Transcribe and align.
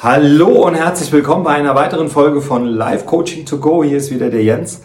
Hallo 0.00 0.64
und 0.64 0.76
herzlich 0.76 1.10
willkommen 1.10 1.42
bei 1.42 1.56
einer 1.56 1.74
weiteren 1.74 2.08
Folge 2.08 2.40
von 2.40 2.64
Live 2.64 3.04
Coaching 3.04 3.44
to 3.46 3.58
Go. 3.58 3.82
Hier 3.82 3.96
ist 3.96 4.12
wieder 4.12 4.30
der 4.30 4.44
Jens. 4.44 4.82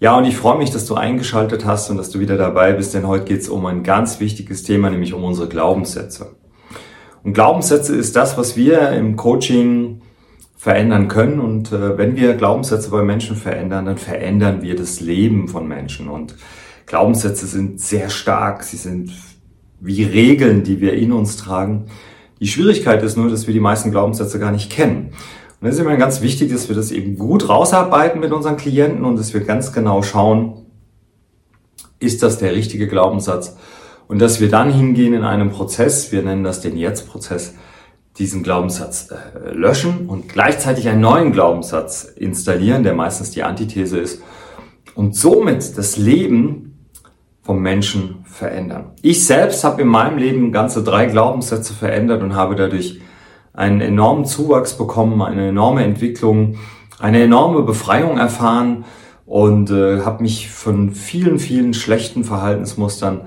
Ja, 0.00 0.16
und 0.16 0.24
ich 0.24 0.38
freue 0.38 0.56
mich, 0.56 0.70
dass 0.70 0.86
du 0.86 0.94
eingeschaltet 0.94 1.66
hast 1.66 1.90
und 1.90 1.98
dass 1.98 2.08
du 2.08 2.18
wieder 2.18 2.38
dabei 2.38 2.72
bist, 2.72 2.94
denn 2.94 3.06
heute 3.06 3.26
geht 3.26 3.42
es 3.42 3.50
um 3.50 3.66
ein 3.66 3.82
ganz 3.82 4.20
wichtiges 4.20 4.62
Thema, 4.62 4.88
nämlich 4.88 5.12
um 5.12 5.22
unsere 5.22 5.48
Glaubenssätze. 5.48 6.34
Und 7.22 7.34
Glaubenssätze 7.34 7.94
ist 7.94 8.16
das, 8.16 8.38
was 8.38 8.56
wir 8.56 8.88
im 8.92 9.16
Coaching 9.16 10.00
verändern 10.56 11.08
können. 11.08 11.40
Und 11.40 11.70
äh, 11.70 11.98
wenn 11.98 12.16
wir 12.16 12.32
Glaubenssätze 12.32 12.88
bei 12.88 13.02
Menschen 13.02 13.36
verändern, 13.36 13.84
dann 13.84 13.98
verändern 13.98 14.62
wir 14.62 14.76
das 14.76 15.00
Leben 15.00 15.48
von 15.48 15.68
Menschen. 15.68 16.08
Und 16.08 16.36
Glaubenssätze 16.86 17.46
sind 17.46 17.82
sehr 17.82 18.08
stark. 18.08 18.62
Sie 18.62 18.78
sind 18.78 19.12
wie 19.78 20.04
Regeln, 20.04 20.62
die 20.64 20.80
wir 20.80 20.94
in 20.94 21.12
uns 21.12 21.36
tragen. 21.36 21.90
Die 22.40 22.46
Schwierigkeit 22.46 23.02
ist 23.02 23.16
nur, 23.16 23.28
dass 23.28 23.46
wir 23.46 23.54
die 23.54 23.60
meisten 23.60 23.90
Glaubenssätze 23.90 24.38
gar 24.38 24.52
nicht 24.52 24.70
kennen. 24.70 25.12
Und 25.60 25.68
es 25.68 25.74
ist 25.74 25.80
immer 25.80 25.96
ganz 25.96 26.20
wichtig, 26.20 26.52
dass 26.52 26.68
wir 26.68 26.76
das 26.76 26.92
eben 26.92 27.18
gut 27.18 27.48
rausarbeiten 27.48 28.20
mit 28.20 28.32
unseren 28.32 28.56
Klienten 28.56 29.04
und 29.04 29.18
dass 29.18 29.34
wir 29.34 29.40
ganz 29.40 29.72
genau 29.72 30.02
schauen, 30.02 30.66
ist 31.98 32.22
das 32.22 32.38
der 32.38 32.54
richtige 32.54 32.86
Glaubenssatz? 32.86 33.56
Und 34.06 34.20
dass 34.20 34.40
wir 34.40 34.48
dann 34.48 34.72
hingehen 34.72 35.14
in 35.14 35.24
einem 35.24 35.50
Prozess, 35.50 36.12
wir 36.12 36.22
nennen 36.22 36.44
das 36.44 36.60
den 36.60 36.76
Jetzt-Prozess, 36.76 37.54
diesen 38.18 38.42
Glaubenssatz 38.42 39.10
äh, 39.10 39.52
löschen 39.52 40.08
und 40.08 40.28
gleichzeitig 40.28 40.88
einen 40.88 41.00
neuen 41.00 41.32
Glaubenssatz 41.32 42.04
installieren, 42.04 42.82
der 42.82 42.94
meistens 42.94 43.30
die 43.30 43.42
Antithese 43.42 43.98
ist, 43.98 44.22
und 44.94 45.14
somit 45.14 45.76
das 45.76 45.96
Leben 45.96 46.67
vom 47.48 47.62
Menschen 47.62 48.16
verändern. 48.26 48.90
Ich 49.00 49.24
selbst 49.24 49.64
habe 49.64 49.80
in 49.80 49.88
meinem 49.88 50.18
Leben 50.18 50.52
ganze 50.52 50.84
drei 50.84 51.06
Glaubenssätze 51.06 51.72
verändert 51.72 52.22
und 52.22 52.36
habe 52.36 52.56
dadurch 52.56 53.00
einen 53.54 53.80
enormen 53.80 54.26
Zuwachs 54.26 54.76
bekommen, 54.76 55.22
eine 55.22 55.48
enorme 55.48 55.82
Entwicklung, 55.82 56.58
eine 56.98 57.22
enorme 57.22 57.62
Befreiung 57.62 58.18
erfahren 58.18 58.84
und 59.24 59.70
äh, 59.70 60.02
habe 60.02 60.24
mich 60.24 60.50
von 60.50 60.90
vielen, 60.90 61.38
vielen 61.38 61.72
schlechten 61.72 62.22
Verhaltensmustern 62.22 63.22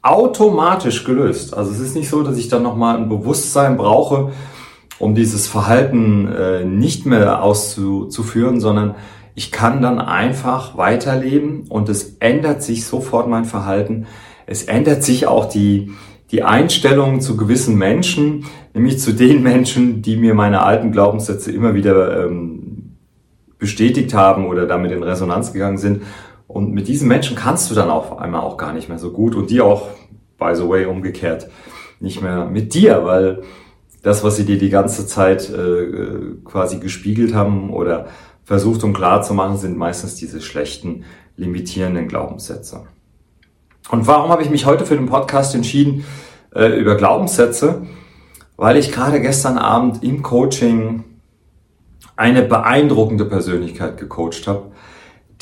automatisch 0.00 1.04
gelöst. 1.04 1.54
Also 1.54 1.70
es 1.70 1.80
ist 1.80 1.96
nicht 1.96 2.08
so, 2.08 2.22
dass 2.22 2.38
ich 2.38 2.48
dann 2.48 2.62
nochmal 2.62 2.96
ein 2.96 3.10
Bewusstsein 3.10 3.76
brauche, 3.76 4.30
um 4.98 5.14
dieses 5.14 5.48
Verhalten 5.48 6.28
äh, 6.28 6.64
nicht 6.64 7.04
mehr 7.04 7.42
auszuführen, 7.42 8.58
sondern 8.58 8.94
ich 9.36 9.52
kann 9.52 9.82
dann 9.82 10.00
einfach 10.00 10.78
weiterleben 10.78 11.64
und 11.68 11.90
es 11.90 12.16
ändert 12.20 12.62
sich 12.62 12.86
sofort 12.86 13.28
mein 13.28 13.44
Verhalten. 13.44 14.06
Es 14.46 14.64
ändert 14.64 15.04
sich 15.04 15.26
auch 15.26 15.44
die, 15.44 15.92
die 16.30 16.42
Einstellung 16.42 17.20
zu 17.20 17.36
gewissen 17.36 17.76
Menschen, 17.76 18.46
nämlich 18.72 18.98
zu 18.98 19.12
den 19.12 19.42
Menschen, 19.44 20.00
die 20.00 20.16
mir 20.16 20.34
meine 20.34 20.62
alten 20.62 20.90
Glaubenssätze 20.90 21.52
immer 21.52 21.74
wieder 21.74 22.24
ähm, 22.24 22.96
bestätigt 23.58 24.14
haben 24.14 24.46
oder 24.46 24.66
damit 24.66 24.90
in 24.90 25.02
Resonanz 25.02 25.52
gegangen 25.52 25.76
sind. 25.76 26.02
Und 26.46 26.72
mit 26.72 26.88
diesen 26.88 27.06
Menschen 27.06 27.36
kannst 27.36 27.70
du 27.70 27.74
dann 27.74 27.90
auf 27.90 28.18
einmal 28.18 28.40
auch 28.40 28.56
gar 28.56 28.72
nicht 28.72 28.88
mehr 28.88 28.98
so 28.98 29.12
gut 29.12 29.34
und 29.34 29.50
die 29.50 29.60
auch, 29.60 29.88
by 30.38 30.54
the 30.54 30.66
way, 30.66 30.86
umgekehrt 30.86 31.50
nicht 32.00 32.22
mehr 32.22 32.46
mit 32.46 32.72
dir, 32.72 33.04
weil 33.04 33.42
das, 34.02 34.24
was 34.24 34.36
sie 34.36 34.46
dir 34.46 34.56
die 34.56 34.70
ganze 34.70 35.06
Zeit 35.06 35.50
äh, 35.50 36.36
quasi 36.44 36.78
gespiegelt 36.78 37.34
haben 37.34 37.68
oder 37.68 38.06
versucht 38.46 38.84
um 38.84 38.94
klar 38.94 39.22
zu 39.22 39.34
machen, 39.34 39.58
sind 39.58 39.76
meistens 39.76 40.14
diese 40.14 40.40
schlechten, 40.40 41.04
limitierenden 41.36 42.06
Glaubenssätze. 42.06 42.84
Und 43.90 44.06
warum 44.06 44.30
habe 44.30 44.42
ich 44.42 44.50
mich 44.50 44.66
heute 44.66 44.86
für 44.86 44.96
den 44.96 45.06
Podcast 45.06 45.54
entschieden 45.54 46.04
äh, 46.54 46.68
über 46.78 46.94
Glaubenssätze? 46.94 47.86
Weil 48.56 48.76
ich 48.76 48.92
gerade 48.92 49.20
gestern 49.20 49.58
Abend 49.58 50.02
im 50.02 50.22
Coaching 50.22 51.04
eine 52.14 52.42
beeindruckende 52.42 53.24
Persönlichkeit 53.24 53.98
gecoacht 53.98 54.46
habe, 54.46 54.70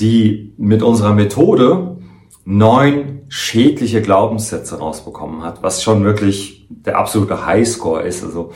die 0.00 0.54
mit 0.56 0.82
unserer 0.82 1.12
Methode 1.12 1.98
neun 2.47 3.22
schädliche 3.28 4.00
Glaubenssätze 4.00 4.78
rausbekommen 4.78 5.43
hat, 5.43 5.62
was 5.62 5.82
schon 5.82 6.04
wirklich 6.04 6.66
der 6.70 6.98
absolute 6.98 7.44
Highscore 7.44 8.03
ist. 8.03 8.25
Also 8.25 8.53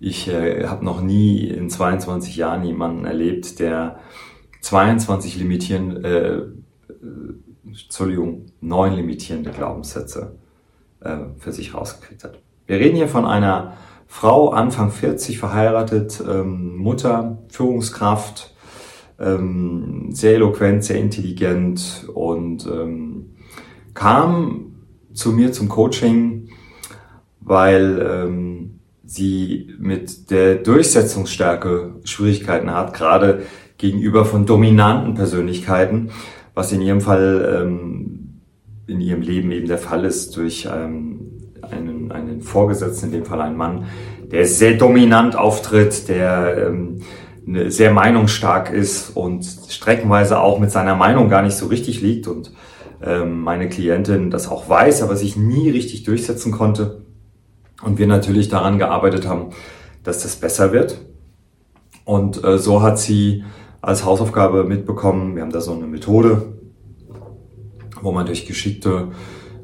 ich 0.00 0.28
äh, 0.28 0.66
habe 0.66 0.84
noch 0.84 1.00
nie 1.00 1.48
in 1.48 1.70
22 1.70 2.36
Jahren 2.36 2.64
jemanden 2.64 3.04
erlebt, 3.04 3.58
der 3.60 4.00
22 4.60 5.36
limitierende, 5.36 6.54
äh, 6.88 6.92
äh, 6.92 7.70
Entschuldigung, 7.70 8.46
neun 8.60 8.94
limitierende 8.94 9.50
Glaubenssätze 9.50 10.36
äh, 11.00 11.18
für 11.38 11.52
sich 11.52 11.74
rausgekriegt 11.74 12.24
hat. 12.24 12.38
Wir 12.66 12.78
reden 12.78 12.96
hier 12.96 13.08
von 13.08 13.26
einer 13.26 13.74
Frau, 14.06 14.50
Anfang 14.50 14.90
40, 14.90 15.38
verheiratet, 15.38 16.22
ähm, 16.26 16.76
Mutter, 16.76 17.38
Führungskraft, 17.48 18.54
ähm, 19.18 20.08
sehr 20.10 20.34
eloquent, 20.34 20.84
sehr 20.84 20.98
intelligent 20.98 22.08
und 22.14 22.66
ähm, 22.66 23.34
kam 23.92 24.76
zu 25.12 25.32
mir 25.32 25.52
zum 25.52 25.68
Coaching, 25.68 26.48
weil 27.40 28.00
ähm, 28.00 28.63
sie 29.14 29.74
mit 29.78 30.30
der 30.30 30.56
Durchsetzungsstärke 30.56 31.96
Schwierigkeiten 32.04 32.72
hat, 32.72 32.94
gerade 32.94 33.42
gegenüber 33.78 34.24
von 34.24 34.46
dominanten 34.46 35.14
Persönlichkeiten, 35.14 36.10
was 36.54 36.72
in 36.72 36.80
ihrem 36.80 37.00
Fall 37.00 37.62
ähm, 37.62 38.24
in 38.86 39.00
ihrem 39.00 39.22
Leben 39.22 39.50
eben 39.50 39.66
der 39.66 39.78
Fall 39.78 40.04
ist 40.04 40.36
durch 40.36 40.68
ähm, 40.70 41.50
einen, 41.62 42.12
einen 42.12 42.42
Vorgesetzten, 42.42 43.06
in 43.06 43.12
dem 43.12 43.24
Fall 43.24 43.40
einen 43.40 43.56
Mann, 43.56 43.86
der 44.30 44.46
sehr 44.46 44.74
dominant 44.74 45.36
auftritt, 45.36 46.08
der 46.08 46.68
ähm, 46.68 47.00
ne, 47.46 47.70
sehr 47.70 47.92
meinungsstark 47.92 48.72
ist 48.72 49.16
und 49.16 49.44
streckenweise 49.68 50.40
auch 50.40 50.58
mit 50.58 50.70
seiner 50.70 50.94
Meinung 50.94 51.28
gar 51.28 51.42
nicht 51.42 51.56
so 51.56 51.66
richtig 51.66 52.00
liegt 52.00 52.26
und 52.26 52.52
ähm, 53.02 53.40
meine 53.40 53.68
Klientin 53.68 54.30
das 54.30 54.48
auch 54.48 54.68
weiß, 54.68 55.02
aber 55.02 55.16
sich 55.16 55.36
nie 55.36 55.70
richtig 55.70 56.04
durchsetzen 56.04 56.52
konnte. 56.52 57.03
Und 57.84 57.98
wir 57.98 58.06
natürlich 58.06 58.48
daran 58.48 58.78
gearbeitet 58.78 59.28
haben, 59.28 59.50
dass 60.02 60.22
das 60.22 60.36
besser 60.36 60.72
wird. 60.72 60.98
Und 62.04 62.42
äh, 62.42 62.58
so 62.58 62.82
hat 62.82 62.98
sie 62.98 63.44
als 63.80 64.04
Hausaufgabe 64.04 64.64
mitbekommen, 64.64 65.36
wir 65.36 65.42
haben 65.42 65.52
da 65.52 65.60
so 65.60 65.72
eine 65.72 65.86
Methode, 65.86 66.54
wo 68.00 68.12
man 68.12 68.26
durch 68.26 68.46
geschickte 68.46 69.08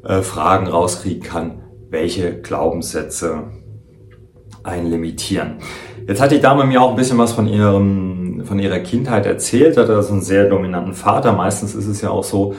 äh, 0.03 0.21
Fragen 0.21 0.67
rauskriegen 0.67 1.23
kann, 1.23 1.63
welche 1.89 2.39
Glaubenssätze 2.41 3.43
einen 4.63 4.87
limitieren. 4.87 5.55
Jetzt 6.07 6.21
hat 6.21 6.31
die 6.31 6.39
Dame 6.39 6.65
mir 6.65 6.81
auch 6.81 6.91
ein 6.91 6.95
bisschen 6.95 7.17
was 7.17 7.33
von 7.33 7.47
ihrem, 7.47 8.43
von 8.45 8.59
ihrer 8.59 8.79
Kindheit 8.79 9.25
erzählt, 9.25 9.77
hat 9.77 9.89
also 9.89 10.13
einen 10.13 10.21
sehr 10.21 10.49
dominanten 10.49 10.93
Vater. 10.93 11.33
Meistens 11.33 11.75
ist 11.75 11.87
es 11.87 12.01
ja 12.01 12.09
auch 12.09 12.23
so, 12.23 12.55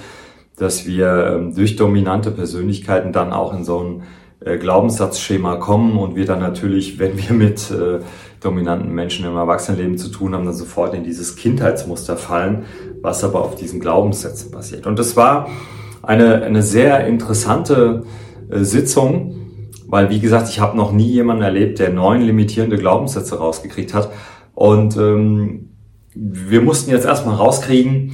dass 0.57 0.87
wir 0.87 1.35
ähm, 1.35 1.55
durch 1.55 1.77
dominante 1.77 2.31
Persönlichkeiten 2.31 3.13
dann 3.13 3.33
auch 3.33 3.55
in 3.55 3.65
so 3.65 3.81
ein 3.81 4.01
äh, 4.01 4.22
Glaubenssatzschema 4.45 5.57
kommen 5.57 5.97
und 5.99 6.17
wir 6.17 6.27
dann 6.27 6.41
natürlich, 6.41 6.99
wenn 6.99 7.17
wir 7.17 7.35
mit 7.35 7.71
äh, 7.71 8.01
dominanten 8.41 8.93
Menschen 8.93 9.25
im 9.25 9.37
Erwachsenenleben 9.37 9.99
zu 9.99 10.09
tun 10.09 10.35
haben, 10.35 10.45
dann 10.45 10.55
sofort 10.55 10.95
in 10.95 11.05
dieses 11.05 11.37
Kindheitsmuster 11.37 12.17
fallen, 12.17 12.65
was 13.01 13.25
aber 13.25 13.43
auf 13.43 13.55
diesen 13.55 13.81
Glaubenssätzen 13.81 14.51
basiert. 14.51 14.87
Und 14.87 14.99
das 14.99 15.17
war 15.17 15.49
eine, 16.03 16.43
eine 16.43 16.63
sehr 16.63 17.07
interessante 17.07 18.05
äh, 18.51 18.65
Sitzung, 18.65 19.37
weil, 19.87 20.11
wie 20.11 20.21
gesagt, 20.21 20.49
ich 20.49 20.59
habe 20.59 20.77
noch 20.77 20.93
nie 20.93 21.09
jemanden 21.09 21.43
erlebt, 21.43 21.79
der 21.79 21.91
neun 21.91 22.23
limitierende 22.23 22.79
Glaubenssätze 22.79 23.39
rausgekriegt 23.39 23.95
hat. 23.95 24.11
Und 24.55 24.97
ähm, 24.97 25.69
wir 26.15 26.63
mussten 26.63 26.91
jetzt 26.91 27.05
erstmal 27.05 27.37
rauskriegen, 27.37 28.13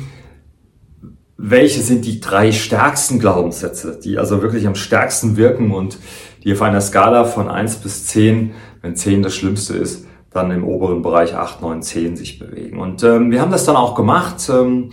welche 1.41 1.81
sind 1.81 2.05
die 2.05 2.21
drei 2.21 2.51
stärksten 2.51 3.21
Glaubenssätze, 3.21 3.99
die 4.03 4.19
also 4.19 4.43
wirklich 4.43 4.67
am 4.67 4.75
stärksten 4.75 5.37
wirken 5.37 5.71
und 5.71 5.99
die 6.43 6.53
auf 6.53 6.63
einer 6.63 6.81
Skala 6.81 7.25
von 7.25 7.49
eins 7.49 7.77
bis 7.77 8.07
zehn, 8.07 8.55
wenn 8.83 8.97
zehn 8.97 9.23
das 9.23 9.37
Schlimmste 9.37 9.77
ist, 9.77 10.05
dann 10.33 10.51
im 10.51 10.65
oberen 10.65 11.01
Bereich 11.01 11.37
acht, 11.37 11.63
neun, 11.63 11.81
zehn 11.81 12.17
sich 12.17 12.41
bewegen. 12.41 12.81
Und 12.81 13.05
ähm, 13.05 13.31
wir 13.31 13.41
haben 13.41 13.53
das 13.53 13.65
dann 13.65 13.77
auch 13.77 13.95
gemacht. 13.95 14.51
Ähm, 14.51 14.91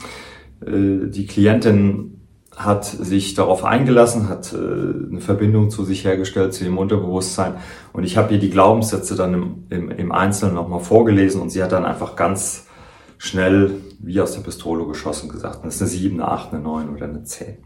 äh, 0.62 1.10
die 1.10 1.25
Klientin 1.25 2.22
hat 2.56 2.86
sich 2.86 3.34
darauf 3.34 3.66
eingelassen, 3.66 4.30
hat 4.30 4.54
äh, 4.54 4.58
eine 4.58 5.22
Verbindung 5.22 5.72
zu 5.72 5.84
sich 5.84 6.06
hergestellt, 6.06 6.54
zu 6.54 6.64
ihrem 6.64 6.78
Unterbewusstsein. 6.78 7.56
Und 7.92 8.04
ich 8.04 8.18
habe 8.18 8.34
ihr 8.34 8.40
die 8.40 8.52
Glaubenssätze 8.52 9.16
dann 9.16 9.34
im, 9.34 9.64
im, 9.72 9.90
im 9.90 10.12
Einzelnen 10.12 10.54
nochmal 10.54 10.80
vorgelesen 10.80 11.42
und 11.42 11.50
sie 11.50 11.64
hat 11.64 11.72
dann 11.72 11.86
einfach 11.86 12.16
ganz 12.16 12.68
schnell 13.18 13.72
wie 14.06 14.22
aus 14.22 14.34
der 14.34 14.42
Pistole 14.42 14.86
geschossen 14.86 15.30
gesagt. 15.30 15.66
Das 15.66 15.75
ist 15.75 15.81
eine 15.81 15.90
7, 15.90 16.22
eine 16.22 16.31
8, 16.31 16.54
eine 16.54 16.62
9 16.62 16.90
oder 16.90 17.06
eine 17.06 17.24
10. 17.24 17.57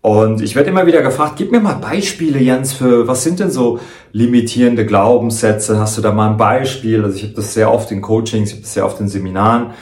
Und 0.00 0.42
ich 0.42 0.56
werde 0.56 0.70
immer 0.70 0.84
wieder 0.84 1.00
gefragt, 1.00 1.34
gib 1.36 1.52
mir 1.52 1.60
mal 1.60 1.74
Beispiele, 1.74 2.40
Jens, 2.40 2.72
für 2.72 3.06
was 3.06 3.22
sind 3.22 3.38
denn 3.38 3.52
so 3.52 3.78
limitierende 4.10 4.84
Glaubenssätze? 4.84 5.78
Hast 5.78 5.96
du 5.96 6.02
da 6.02 6.10
mal 6.10 6.30
ein 6.30 6.36
Beispiel? 6.36 7.04
Also 7.04 7.16
ich 7.16 7.22
habe 7.22 7.34
das 7.34 7.54
sehr 7.54 7.72
oft 7.72 7.92
in 7.92 8.02
Coachings, 8.02 8.48
ich 8.48 8.54
habe 8.56 8.62
das 8.62 8.74
sehr 8.74 8.84
oft 8.84 8.98
in 8.98 9.08
Seminaren, 9.08 9.74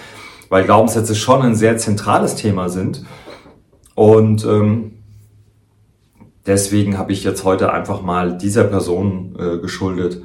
weil 0.51 0.65
Glaubenssätze 0.65 1.15
schon 1.15 1.41
ein 1.41 1.55
sehr 1.55 1.79
zentrales 1.79 2.35
Thema 2.35 2.69
sind. 2.69 3.03
Und 3.95 4.45
ähm, 4.45 4.99
deswegen 6.47 6.99
habe 6.99 7.13
ich 7.13 7.25
jetzt 7.25 7.45
heute 7.45 7.73
einfach 7.73 8.03
mal 8.03 8.37
dieser 8.37 8.65
Person 8.65 9.37
äh, 9.39 9.57
geschuldet, 9.57 10.21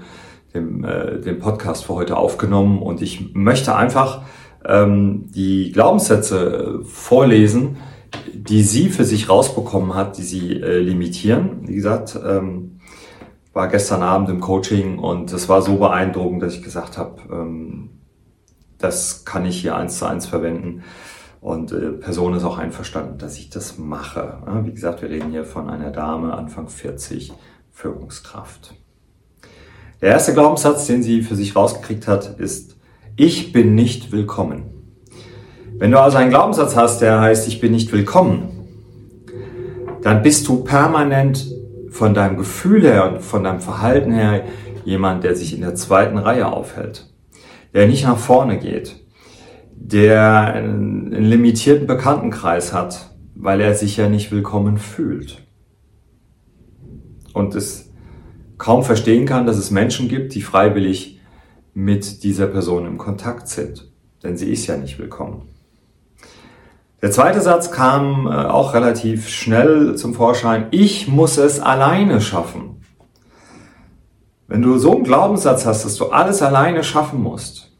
den, 0.53 0.83
äh, 0.83 1.21
den 1.21 1.39
Podcast 1.39 1.85
für 1.85 1.93
heute 1.93 2.17
aufgenommen 2.17 2.81
und 2.81 3.01
ich 3.01 3.33
möchte 3.33 3.75
einfach 3.75 4.23
ähm, 4.67 5.25
die 5.31 5.71
Glaubenssätze 5.71 6.81
vorlesen, 6.83 7.77
die 8.33 8.63
sie 8.63 8.89
für 8.89 9.03
sich 9.03 9.29
rausbekommen 9.29 9.95
hat, 9.95 10.17
die 10.17 10.23
sie 10.23 10.61
äh, 10.61 10.79
limitieren. 10.79 11.67
Wie 11.67 11.75
gesagt, 11.75 12.17
ähm, 12.25 12.79
war 13.53 13.67
gestern 13.69 14.01
Abend 14.03 14.29
im 14.29 14.41
Coaching 14.41 14.99
und 14.99 15.31
es 15.31 15.47
war 15.47 15.61
so 15.61 15.77
beeindruckend, 15.77 16.43
dass 16.43 16.55
ich 16.55 16.63
gesagt 16.63 16.97
habe, 16.97 17.21
ähm, 17.31 17.89
das 18.77 19.23
kann 19.23 19.45
ich 19.45 19.61
hier 19.61 19.75
eins 19.75 19.97
zu 19.97 20.05
eins 20.05 20.25
verwenden. 20.25 20.83
Und 21.39 21.71
äh, 21.71 21.91
Person 21.91 22.33
ist 22.33 22.43
auch 22.43 22.57
einverstanden, 22.57 23.17
dass 23.17 23.37
ich 23.37 23.49
das 23.49 23.77
mache. 23.77 24.39
Ja, 24.45 24.65
wie 24.65 24.73
gesagt, 24.73 25.01
wir 25.01 25.09
reden 25.09 25.31
hier 25.31 25.45
von 25.45 25.69
einer 25.69 25.91
Dame, 25.91 26.33
Anfang 26.33 26.67
40, 26.67 27.33
Führungskraft. 27.71 28.73
Der 30.01 30.09
erste 30.09 30.33
Glaubenssatz, 30.33 30.87
den 30.87 31.03
sie 31.03 31.21
für 31.21 31.35
sich 31.35 31.55
rausgekriegt 31.55 32.07
hat, 32.07 32.39
ist, 32.39 32.74
ich 33.17 33.53
bin 33.53 33.75
nicht 33.75 34.11
willkommen. 34.11 34.63
Wenn 35.77 35.91
du 35.91 35.99
also 35.99 36.17
einen 36.17 36.29
Glaubenssatz 36.29 36.75
hast, 36.75 37.01
der 37.01 37.21
heißt, 37.21 37.47
ich 37.47 37.61
bin 37.61 37.71
nicht 37.71 37.91
willkommen, 37.91 38.49
dann 40.01 40.21
bist 40.21 40.47
du 40.47 40.63
permanent 40.63 41.45
von 41.89 42.13
deinem 42.13 42.37
Gefühl 42.37 42.83
her 42.83 43.09
und 43.09 43.21
von 43.21 43.43
deinem 43.43 43.61
Verhalten 43.61 44.11
her 44.11 44.43
jemand, 44.83 45.23
der 45.23 45.35
sich 45.35 45.53
in 45.53 45.61
der 45.61 45.75
zweiten 45.75 46.17
Reihe 46.17 46.51
aufhält, 46.51 47.09
der 47.73 47.87
nicht 47.87 48.03
nach 48.03 48.17
vorne 48.17 48.59
geht, 48.59 48.97
der 49.73 50.53
einen 50.53 51.11
limitierten 51.11 51.87
Bekanntenkreis 51.87 52.73
hat, 52.73 53.15
weil 53.33 53.61
er 53.61 53.75
sich 53.75 53.97
ja 53.97 54.09
nicht 54.09 54.31
willkommen 54.31 54.77
fühlt. 54.77 55.41
Und 57.33 57.55
es 57.55 57.91
kaum 58.57 58.83
verstehen 58.83 59.25
kann, 59.25 59.45
dass 59.45 59.57
es 59.57 59.71
Menschen 59.71 60.07
gibt, 60.09 60.35
die 60.35 60.41
freiwillig 60.41 61.14
mit 61.75 62.23
dieser 62.23 62.47
Person 62.47 62.87
im 62.87 62.97
Kontakt 62.97 63.47
sind. 63.49 63.91
Denn 64.23 64.37
sie 64.37 64.51
ist 64.51 64.65
ja 64.65 64.77
nicht 64.77 64.97
willkommen. 64.97 65.43
Der 67.01 67.11
zweite 67.11 67.41
Satz 67.41 67.69
kam 67.69 68.25
äh, 68.25 68.29
auch 68.29 68.73
relativ 68.73 69.29
schnell 69.29 69.95
zum 69.95 70.15
Vorschein. 70.15 70.67
Ich 70.71 71.07
muss 71.07 71.37
es 71.37 71.59
alleine 71.59 72.21
schaffen. 72.21 72.81
Wenn 74.47 74.61
du 74.61 74.77
so 74.77 74.95
einen 74.95 75.03
Glaubenssatz 75.03 75.65
hast, 75.65 75.85
dass 75.85 75.95
du 75.95 76.07
alles 76.07 76.41
alleine 76.41 76.83
schaffen 76.83 77.21
musst, 77.21 77.71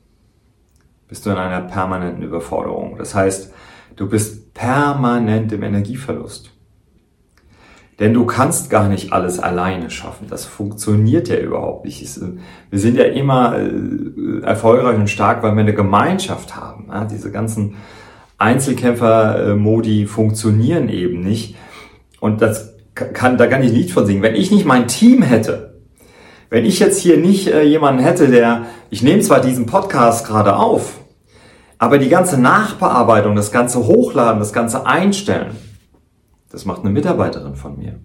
bist 1.08 1.26
du 1.26 1.30
in 1.30 1.38
einer 1.38 1.62
permanenten 1.62 2.22
Überforderung. 2.22 2.98
Das 2.98 3.16
heißt, 3.16 3.54
du 3.96 4.10
bist 4.10 4.54
permanent 4.54 5.54
im 5.54 5.64
Energieverlust. 5.64 6.52
Denn 8.00 8.14
du 8.14 8.26
kannst 8.26 8.70
gar 8.70 8.90
nicht 8.90 9.14
alles 9.14 9.40
alleine 9.40 9.90
schaffen. 9.90 10.28
Das 10.30 10.46
funktioniert 10.46 11.30
ja 11.30 11.38
überhaupt 11.38 11.86
nicht. 11.86 12.02
Wir 12.70 12.80
sind 12.80 12.98
ja 12.98 13.06
immer 13.06 13.58
äh, 13.58 14.42
erfolgreich 14.44 14.98
und 14.98 15.10
stark, 15.10 15.44
weil 15.44 15.54
wir 15.54 15.62
eine 15.62 15.74
Gemeinschaft 15.74 16.58
haben. 16.58 16.90
Diese 17.10 17.32
ganzen 17.32 17.76
Einzelkämpfer-Modi 18.38 20.08
funktionieren 20.08 20.90
eben 20.90 21.22
nicht. 21.22 21.56
Und 22.20 22.42
das 22.42 22.74
kann, 22.96 23.38
da 23.38 23.48
kann 23.48 23.64
ich 23.64 23.72
nicht 23.72 23.92
von 23.92 24.06
singen. 24.06 24.22
Wenn 24.22 24.36
ich 24.36 24.52
nicht 24.52 24.66
mein 24.66 24.88
Team 24.88 25.22
hätte, 25.22 25.76
wenn 26.50 26.66
ich 26.66 26.80
jetzt 26.80 27.00
hier 27.00 27.18
nicht 27.18 27.48
äh, 27.48 27.64
jemanden 27.64 28.02
hätte, 28.02 28.28
der, 28.28 28.66
ich 28.90 29.04
nehme 29.04 29.22
zwar 29.22 29.42
diesen 29.42 29.66
Podcast 29.66 30.28
gerade 30.28 30.56
auf, 30.58 31.00
aber 31.78 31.98
die 31.98 32.10
ganze 32.10 32.40
Nachbearbeitung, 32.40 33.36
das 33.36 33.52
ganze 33.52 33.88
Hochladen, 33.88 34.40
das 34.40 34.54
ganze 34.54 34.86
Einstellen, 34.86 35.56
das 36.56 36.66
macht 36.66 36.82
eine 36.82 36.90
Mitarbeiterin 36.90 37.56
von 37.56 37.78
mir. 37.78 38.00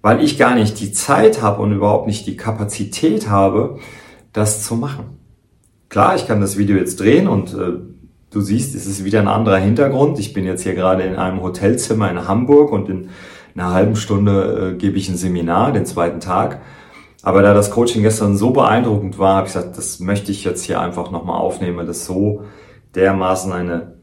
Weil 0.00 0.22
ich 0.22 0.38
gar 0.38 0.54
nicht 0.54 0.80
die 0.80 0.92
Zeit 0.92 1.42
habe 1.42 1.60
und 1.62 1.72
überhaupt 1.72 2.06
nicht 2.06 2.26
die 2.26 2.36
Kapazität 2.36 3.28
habe, 3.28 3.78
das 4.32 4.62
zu 4.62 4.76
machen. 4.76 5.18
Klar, 5.88 6.16
ich 6.16 6.26
kann 6.26 6.40
das 6.40 6.56
Video 6.56 6.76
jetzt 6.76 7.00
drehen 7.00 7.28
und 7.28 7.54
äh, 7.54 7.78
Du 8.30 8.42
siehst, 8.42 8.74
es 8.74 8.86
ist 8.86 9.04
wieder 9.04 9.20
ein 9.20 9.28
anderer 9.28 9.56
Hintergrund. 9.56 10.18
Ich 10.18 10.34
bin 10.34 10.44
jetzt 10.44 10.62
hier 10.62 10.74
gerade 10.74 11.02
in 11.02 11.16
einem 11.16 11.42
Hotelzimmer 11.42 12.10
in 12.10 12.28
Hamburg 12.28 12.72
und 12.72 12.90
in 12.90 13.08
einer 13.54 13.72
halben 13.72 13.96
Stunde 13.96 14.74
äh, 14.74 14.76
gebe 14.76 14.98
ich 14.98 15.08
ein 15.08 15.16
Seminar, 15.16 15.72
den 15.72 15.86
zweiten 15.86 16.20
Tag. 16.20 16.60
Aber 17.22 17.40
da 17.40 17.54
das 17.54 17.70
Coaching 17.70 18.02
gestern 18.02 18.36
so 18.36 18.50
beeindruckend 18.50 19.18
war, 19.18 19.36
habe 19.36 19.46
ich 19.46 19.54
gesagt, 19.54 19.78
das 19.78 19.98
möchte 20.00 20.30
ich 20.30 20.44
jetzt 20.44 20.62
hier 20.62 20.78
einfach 20.78 21.10
nochmal 21.10 21.40
aufnehmen, 21.40 21.78
weil 21.78 21.86
das 21.86 22.04
so 22.04 22.42
dermaßen 22.94 23.50
eine 23.50 23.97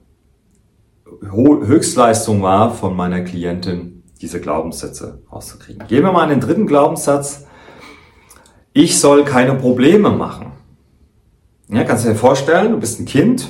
Höchstleistung 1.31 2.41
war 2.41 2.73
von 2.73 2.95
meiner 2.95 3.21
Klientin, 3.21 4.03
diese 4.21 4.41
Glaubenssätze 4.41 5.21
rauszukriegen. 5.31 5.87
Gehen 5.87 6.03
wir 6.03 6.11
mal 6.11 6.23
an 6.23 6.29
den 6.29 6.39
dritten 6.39 6.67
Glaubenssatz. 6.67 7.45
Ich 8.73 8.99
soll 8.99 9.23
keine 9.23 9.55
Probleme 9.55 10.09
machen. 10.09 10.51
Ja, 11.69 11.83
kannst 11.83 12.05
du 12.05 12.09
dir 12.09 12.15
vorstellen, 12.15 12.71
du 12.71 12.79
bist 12.79 12.99
ein 12.99 13.05
Kind 13.05 13.49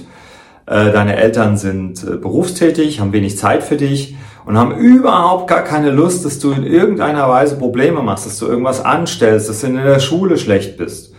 äh, 0.67 0.91
deine 0.91 1.15
Eltern 1.15 1.57
sind 1.57 2.03
äh, 2.03 2.17
berufstätig, 2.17 2.99
haben 2.99 3.13
wenig 3.13 3.37
Zeit 3.37 3.63
für 3.63 3.77
dich 3.77 4.15
und 4.45 4.57
haben 4.57 4.75
überhaupt 4.75 5.47
gar 5.47 5.63
keine 5.63 5.91
Lust, 5.91 6.25
dass 6.25 6.39
du 6.39 6.51
in 6.51 6.63
irgendeiner 6.63 7.29
Weise 7.29 7.57
Probleme 7.57 8.01
machst, 8.01 8.25
dass 8.25 8.39
du 8.39 8.47
irgendwas 8.47 8.83
anstellst, 8.83 9.47
dass 9.47 9.61
du 9.61 9.67
in 9.67 9.75
der 9.75 9.99
Schule 9.99 10.37
schlecht 10.37 10.77
bist. 10.77 11.13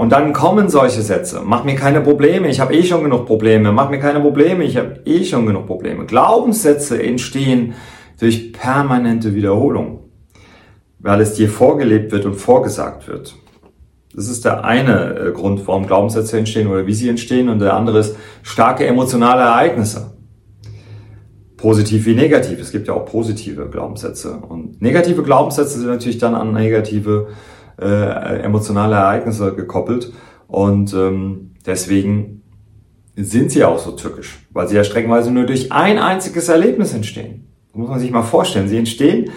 Und 0.00 0.12
dann 0.12 0.32
kommen 0.32 0.70
solche 0.70 1.02
Sätze. 1.02 1.42
Mach 1.44 1.64
mir 1.64 1.74
keine 1.74 2.00
Probleme, 2.00 2.48
ich 2.48 2.58
habe 2.58 2.74
eh 2.74 2.82
schon 2.84 3.04
genug 3.04 3.26
Probleme. 3.26 3.70
Mach 3.70 3.90
mir 3.90 3.98
keine 3.98 4.18
Probleme, 4.18 4.64
ich 4.64 4.78
habe 4.78 5.02
eh 5.04 5.26
schon 5.26 5.44
genug 5.44 5.66
Probleme. 5.66 6.06
Glaubenssätze 6.06 7.02
entstehen 7.02 7.74
durch 8.18 8.54
permanente 8.54 9.34
Wiederholung, 9.34 10.08
weil 11.00 11.20
es 11.20 11.34
dir 11.34 11.50
vorgelebt 11.50 12.12
wird 12.12 12.24
und 12.24 12.36
vorgesagt 12.36 13.08
wird. 13.08 13.34
Das 14.14 14.28
ist 14.28 14.46
der 14.46 14.64
eine 14.64 15.18
äh, 15.18 15.32
Grund, 15.32 15.68
warum 15.68 15.86
Glaubenssätze 15.86 16.38
entstehen 16.38 16.68
oder 16.68 16.86
wie 16.86 16.94
sie 16.94 17.10
entstehen. 17.10 17.50
Und 17.50 17.58
der 17.58 17.74
andere 17.74 17.98
ist 17.98 18.16
starke 18.42 18.86
emotionale 18.86 19.42
Ereignisse. 19.42 20.12
Positiv 21.58 22.06
wie 22.06 22.14
negativ. 22.14 22.58
Es 22.58 22.72
gibt 22.72 22.88
ja 22.88 22.94
auch 22.94 23.04
positive 23.04 23.68
Glaubenssätze. 23.68 24.32
Und 24.48 24.80
negative 24.80 25.22
Glaubenssätze 25.22 25.78
sind 25.78 25.88
natürlich 25.88 26.16
dann 26.16 26.34
an 26.34 26.54
negative 26.54 27.26
äh, 27.80 28.42
emotionale 28.42 28.96
Ereignisse 28.96 29.54
gekoppelt. 29.54 30.12
Und 30.48 30.92
ähm, 30.94 31.52
deswegen 31.66 32.42
sind 33.16 33.50
sie 33.50 33.64
auch 33.64 33.78
so 33.78 33.92
tückisch, 33.92 34.38
weil 34.50 34.68
sie 34.68 34.76
ja 34.76 34.84
streckenweise 34.84 35.30
nur 35.30 35.46
durch 35.46 35.72
ein 35.72 35.98
einziges 35.98 36.48
Erlebnis 36.48 36.94
entstehen. 36.94 37.48
Das 37.68 37.76
muss 37.76 37.88
man 37.88 38.00
sich 38.00 38.10
mal 38.10 38.22
vorstellen. 38.22 38.68
Sie 38.68 38.78
entstehen 38.78 39.30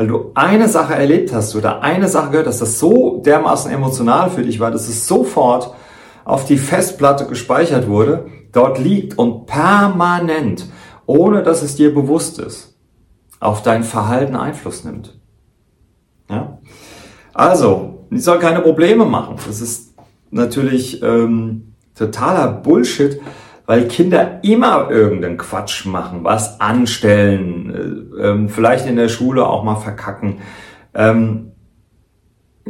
weil 0.00 0.06
du 0.06 0.30
eine 0.32 0.66
Sache 0.66 0.94
erlebt 0.94 1.30
hast 1.34 1.54
oder 1.54 1.82
eine 1.82 2.08
Sache 2.08 2.30
gehört 2.30 2.46
hast, 2.46 2.62
das 2.62 2.78
so 2.78 3.20
dermaßen 3.20 3.70
emotional 3.70 4.30
für 4.30 4.40
dich 4.40 4.58
war, 4.58 4.70
dass 4.70 4.88
es 4.88 5.06
sofort 5.06 5.74
auf 6.24 6.46
die 6.46 6.56
Festplatte 6.56 7.26
gespeichert 7.26 7.86
wurde, 7.86 8.24
dort 8.50 8.78
liegt 8.78 9.18
und 9.18 9.44
permanent, 9.44 10.64
ohne 11.04 11.42
dass 11.42 11.60
es 11.60 11.76
dir 11.76 11.92
bewusst 11.92 12.38
ist, 12.38 12.78
auf 13.40 13.60
dein 13.62 13.84
Verhalten 13.84 14.36
Einfluss 14.36 14.84
nimmt. 14.84 15.20
Ja? 16.30 16.60
Also, 17.34 17.99
ich 18.10 18.24
soll 18.24 18.38
keine 18.38 18.60
Probleme 18.60 19.04
machen. 19.04 19.36
Das 19.46 19.60
ist 19.60 19.94
natürlich 20.30 21.02
ähm, 21.02 21.74
totaler 21.94 22.48
Bullshit, 22.48 23.20
weil 23.66 23.86
Kinder 23.86 24.40
immer 24.42 24.90
irgendeinen 24.90 25.36
Quatsch 25.36 25.86
machen, 25.86 26.24
was 26.24 26.60
anstellen, 26.60 28.14
äh, 28.18 28.28
ähm, 28.28 28.48
vielleicht 28.48 28.86
in 28.86 28.96
der 28.96 29.08
Schule 29.08 29.46
auch 29.46 29.62
mal 29.62 29.76
verkacken. 29.76 30.38
Ähm, 30.94 31.52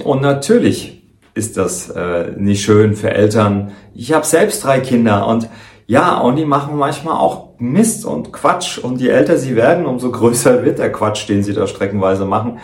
und 0.05 0.23
natürlich 0.23 1.03
ist 1.35 1.57
das 1.57 1.91
äh, 1.91 2.33
nicht 2.37 2.63
schön 2.63 2.95
für 2.95 3.11
Eltern. 3.11 3.73
Ich 3.95 4.13
habe 4.13 4.27
selbst 4.27 4.65
drei 4.65 4.81
Kinder 4.81 5.27
und 5.27 5.49
ja, 5.87 6.19
und 6.19 6.37
die 6.37 6.45
machen 6.45 6.77
manchmal 6.77 7.17
auch 7.17 7.59
Mist 7.59 8.05
und 8.05 8.33
Quatsch. 8.33 8.79
Und 8.79 9.01
je 9.01 9.09
älter 9.09 9.37
sie 9.37 9.57
werden, 9.57 9.87
umso 9.87 10.13
größer 10.13 10.65
wird 10.65 10.79
der 10.79 10.93
Quatsch, 10.93 11.29
den 11.29 11.43
sie 11.43 11.53
da 11.53 11.67
streckenweise 11.67 12.25
machen. 12.25 12.59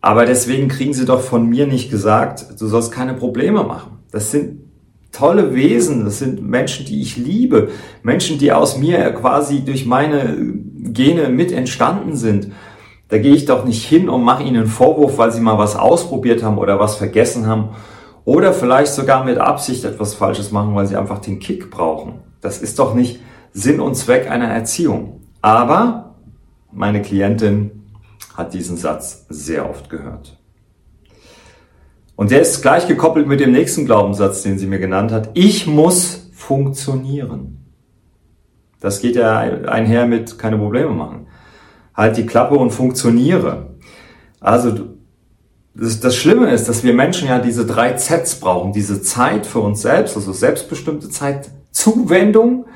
Aber 0.00 0.26
deswegen 0.26 0.68
kriegen 0.68 0.94
sie 0.94 1.06
doch 1.06 1.20
von 1.20 1.46
mir 1.48 1.66
nicht 1.66 1.90
gesagt, 1.90 2.60
du 2.60 2.66
sollst 2.66 2.92
keine 2.92 3.14
Probleme 3.14 3.64
machen. 3.64 3.98
Das 4.10 4.30
sind 4.30 4.60
tolle 5.12 5.54
Wesen, 5.54 6.04
das 6.04 6.18
sind 6.18 6.46
Menschen, 6.46 6.86
die 6.86 7.00
ich 7.00 7.16
liebe, 7.16 7.70
Menschen, 8.02 8.38
die 8.38 8.52
aus 8.52 8.78
mir 8.78 9.10
quasi 9.12 9.64
durch 9.64 9.86
meine 9.86 10.36
Gene 10.92 11.28
mit 11.28 11.50
entstanden 11.50 12.16
sind. 12.16 12.52
Da 13.08 13.18
gehe 13.18 13.34
ich 13.34 13.46
doch 13.46 13.64
nicht 13.64 13.84
hin 13.84 14.08
und 14.08 14.22
mache 14.22 14.42
ihnen 14.42 14.56
einen 14.56 14.66
Vorwurf, 14.66 15.18
weil 15.18 15.32
sie 15.32 15.40
mal 15.40 15.58
was 15.58 15.76
ausprobiert 15.76 16.42
haben 16.42 16.58
oder 16.58 16.78
was 16.78 16.96
vergessen 16.96 17.46
haben 17.46 17.70
oder 18.24 18.52
vielleicht 18.52 18.92
sogar 18.92 19.24
mit 19.24 19.38
Absicht 19.38 19.84
etwas 19.84 20.14
Falsches 20.14 20.52
machen, 20.52 20.74
weil 20.74 20.86
sie 20.86 20.96
einfach 20.96 21.18
den 21.18 21.38
Kick 21.38 21.70
brauchen. 21.70 22.16
Das 22.42 22.60
ist 22.60 22.78
doch 22.78 22.94
nicht 22.94 23.20
Sinn 23.52 23.80
und 23.80 23.94
Zweck 23.94 24.30
einer 24.30 24.48
Erziehung. 24.48 25.22
Aber 25.40 26.14
meine 26.70 27.00
Klientin 27.00 27.77
hat 28.38 28.54
diesen 28.54 28.76
Satz 28.76 29.26
sehr 29.28 29.68
oft 29.68 29.90
gehört. 29.90 30.38
Und 32.14 32.30
der 32.30 32.40
ist 32.40 32.62
gleich 32.62 32.86
gekoppelt 32.86 33.26
mit 33.26 33.40
dem 33.40 33.50
nächsten 33.50 33.84
Glaubenssatz, 33.84 34.42
den 34.42 34.58
sie 34.58 34.68
mir 34.68 34.78
genannt 34.78 35.10
hat. 35.10 35.30
Ich 35.34 35.66
muss 35.66 36.30
funktionieren. 36.32 37.72
Das 38.80 39.00
geht 39.00 39.16
ja 39.16 39.38
einher 39.38 40.06
mit 40.06 40.38
keine 40.38 40.56
Probleme 40.56 40.90
machen. 40.90 41.26
Halt 41.94 42.16
die 42.16 42.26
Klappe 42.26 42.54
und 42.54 42.70
funktioniere. 42.70 43.74
Also 44.38 44.86
das 45.74 46.14
Schlimme 46.14 46.52
ist, 46.52 46.68
dass 46.68 46.84
wir 46.84 46.92
Menschen 46.92 47.26
ja 47.26 47.40
diese 47.40 47.66
drei 47.66 47.94
Zs 47.94 48.36
brauchen. 48.36 48.72
Diese 48.72 49.02
Zeit 49.02 49.46
für 49.46 49.60
uns 49.60 49.82
selbst, 49.82 50.16
also 50.16 50.32
selbstbestimmte 50.32 51.08
Zeit, 51.08 51.50
Zuwendung 51.72 52.66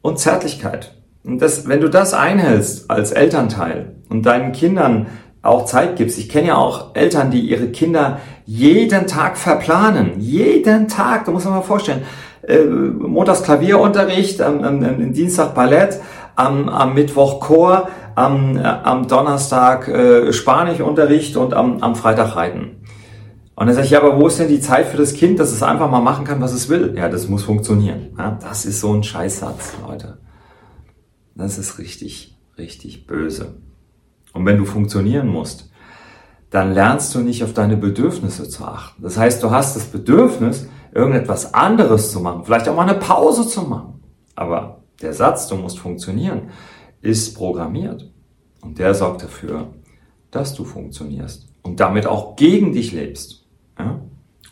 und 0.00 0.18
Zärtlichkeit. 0.18 0.99
Und 1.24 1.40
das, 1.42 1.68
wenn 1.68 1.80
du 1.80 1.88
das 1.88 2.14
einhältst 2.14 2.90
als 2.90 3.12
Elternteil 3.12 3.96
und 4.08 4.24
deinen 4.24 4.52
Kindern 4.52 5.06
auch 5.42 5.64
Zeit 5.64 5.96
gibst, 5.96 6.18
ich 6.18 6.28
kenne 6.28 6.48
ja 6.48 6.56
auch 6.56 6.94
Eltern, 6.94 7.30
die 7.30 7.40
ihre 7.40 7.68
Kinder 7.68 8.18
jeden 8.46 9.06
Tag 9.06 9.38
verplanen. 9.38 10.18
Jeden 10.18 10.88
Tag, 10.88 11.24
da 11.24 11.32
muss 11.32 11.44
man 11.44 11.54
mal 11.54 11.62
vorstellen. 11.62 12.02
Äh, 12.42 12.64
Montags 12.64 13.42
Klavierunterricht, 13.42 14.40
am, 14.40 14.64
am, 14.64 14.82
am 14.82 15.12
Dienstag 15.12 15.54
Ballett, 15.54 16.00
am, 16.36 16.68
am 16.68 16.94
Mittwoch 16.94 17.40
Chor, 17.40 17.88
am, 18.14 18.56
äh, 18.56 18.62
am 18.62 19.06
Donnerstag 19.06 19.88
äh, 19.88 20.32
Spanischunterricht 20.32 21.36
und 21.36 21.54
am, 21.54 21.82
am 21.82 21.94
Freitag 21.96 22.36
Reiten. 22.36 22.76
Und 23.56 23.66
dann 23.66 23.74
sage 23.74 23.84
ich, 23.84 23.92
ja, 23.92 24.00
aber 24.00 24.18
wo 24.18 24.26
ist 24.26 24.38
denn 24.38 24.48
die 24.48 24.60
Zeit 24.60 24.86
für 24.86 24.96
das 24.96 25.12
Kind, 25.12 25.38
dass 25.38 25.52
es 25.52 25.62
einfach 25.62 25.90
mal 25.90 26.00
machen 26.00 26.24
kann, 26.24 26.40
was 26.40 26.54
es 26.54 26.70
will? 26.70 26.94
Ja, 26.96 27.10
das 27.10 27.28
muss 27.28 27.42
funktionieren. 27.42 28.14
Ja, 28.16 28.38
das 28.40 28.64
ist 28.64 28.80
so 28.80 28.94
ein 28.94 29.02
Scheißsatz, 29.02 29.74
Leute. 29.86 30.16
Das 31.34 31.58
ist 31.58 31.78
richtig, 31.78 32.36
richtig 32.58 33.06
böse. 33.06 33.56
Und 34.32 34.46
wenn 34.46 34.58
du 34.58 34.64
funktionieren 34.64 35.28
musst, 35.28 35.70
dann 36.50 36.72
lernst 36.72 37.14
du 37.14 37.20
nicht 37.20 37.44
auf 37.44 37.52
deine 37.52 37.76
Bedürfnisse 37.76 38.48
zu 38.48 38.64
achten. 38.64 39.02
Das 39.02 39.16
heißt, 39.16 39.42
du 39.42 39.50
hast 39.50 39.76
das 39.76 39.84
Bedürfnis, 39.84 40.68
irgendetwas 40.92 41.54
anderes 41.54 42.10
zu 42.10 42.20
machen, 42.20 42.44
vielleicht 42.44 42.68
auch 42.68 42.74
mal 42.74 42.88
eine 42.88 42.98
Pause 42.98 43.46
zu 43.46 43.62
machen. 43.62 44.02
Aber 44.34 44.82
der 45.00 45.12
Satz, 45.12 45.46
du 45.46 45.54
musst 45.54 45.78
funktionieren, 45.78 46.50
ist 47.00 47.36
programmiert. 47.36 48.10
Und 48.60 48.78
der 48.78 48.94
sorgt 48.94 49.22
dafür, 49.22 49.72
dass 50.30 50.54
du 50.54 50.64
funktionierst 50.64 51.48
und 51.62 51.80
damit 51.80 52.06
auch 52.06 52.36
gegen 52.36 52.72
dich 52.72 52.92
lebst. 52.92 53.46
Ja? 53.78 54.00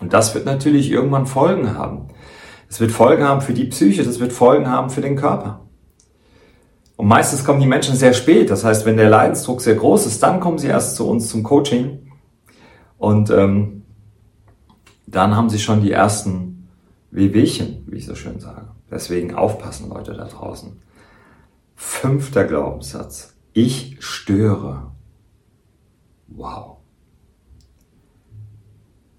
Und 0.01 0.13
das 0.13 0.35
wird 0.35 0.47
natürlich 0.47 0.91
irgendwann 0.91 1.27
Folgen 1.27 1.77
haben. 1.77 2.09
Es 2.69 2.81
wird 2.81 2.93
Folgen 2.93 3.25
haben 3.25 3.41
für 3.41 3.55
die 3.55 3.65
Psyche, 3.65 4.05
das 4.05 4.21
wird 4.21 4.33
Folgen 4.33 4.69
haben 4.69 4.91
für 4.91 5.01
den 5.01 5.17
Körper. 5.17 5.68
Und 6.99 7.07
meistens 7.07 7.45
kommen 7.45 7.61
die 7.61 7.67
Menschen 7.67 7.95
sehr 7.95 8.13
spät. 8.13 8.51
Das 8.51 8.65
heißt, 8.65 8.85
wenn 8.85 8.97
der 8.97 9.09
Leidensdruck 9.09 9.61
sehr 9.61 9.77
groß 9.77 10.07
ist, 10.07 10.21
dann 10.21 10.41
kommen 10.41 10.59
sie 10.59 10.67
erst 10.67 10.97
zu 10.97 11.09
uns 11.09 11.29
zum 11.29 11.45
Coaching. 11.45 12.11
Und 12.99 13.31
ähm, 13.31 13.85
dann 15.07 15.37
haben 15.37 15.49
sie 15.49 15.61
schon 15.61 15.81
die 15.81 15.93
ersten 15.93 16.69
Wehwehchen, 17.13 17.85
wie 17.87 17.99
ich 17.99 18.07
so 18.07 18.17
schön 18.17 18.41
sage. 18.41 18.67
Deswegen 18.91 19.33
aufpassen, 19.33 19.91
Leute 19.91 20.13
da 20.15 20.25
draußen. 20.25 20.73
Fünfter 21.77 22.43
Glaubenssatz. 22.43 23.37
Ich 23.53 23.99
störe. 24.01 24.91
Wow. 26.27 26.79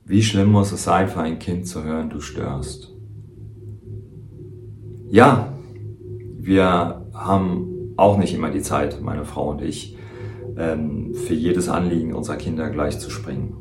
Wie 0.03 0.21
schlimm 0.21 0.51
muss 0.51 0.73
es 0.73 0.83
sein 0.83 1.07
für 1.07 1.21
ein 1.21 1.39
Kind 1.39 1.65
zu 1.65 1.81
hören, 1.81 2.09
du 2.09 2.19
störst? 2.19 2.91
Ja, 5.07 5.53
wir 6.37 7.05
haben 7.13 7.68
auch 7.99 8.17
nicht 8.17 8.33
immer 8.33 8.51
die 8.51 8.61
Zeit, 8.61 9.01
meine 9.01 9.25
Frau 9.25 9.49
und 9.49 9.61
ich, 9.61 9.97
ähm, 10.57 11.13
für 11.13 11.33
jedes 11.33 11.69
Anliegen 11.69 12.13
unserer 12.13 12.37
Kinder 12.37 12.69
gleich 12.69 12.99
zu 12.99 13.09
springen. 13.09 13.57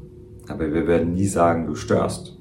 Aber 0.48 0.72
wir 0.72 0.86
werden 0.86 1.12
nie 1.12 1.26
sagen, 1.26 1.66
du 1.66 1.74
störst. 1.74 2.38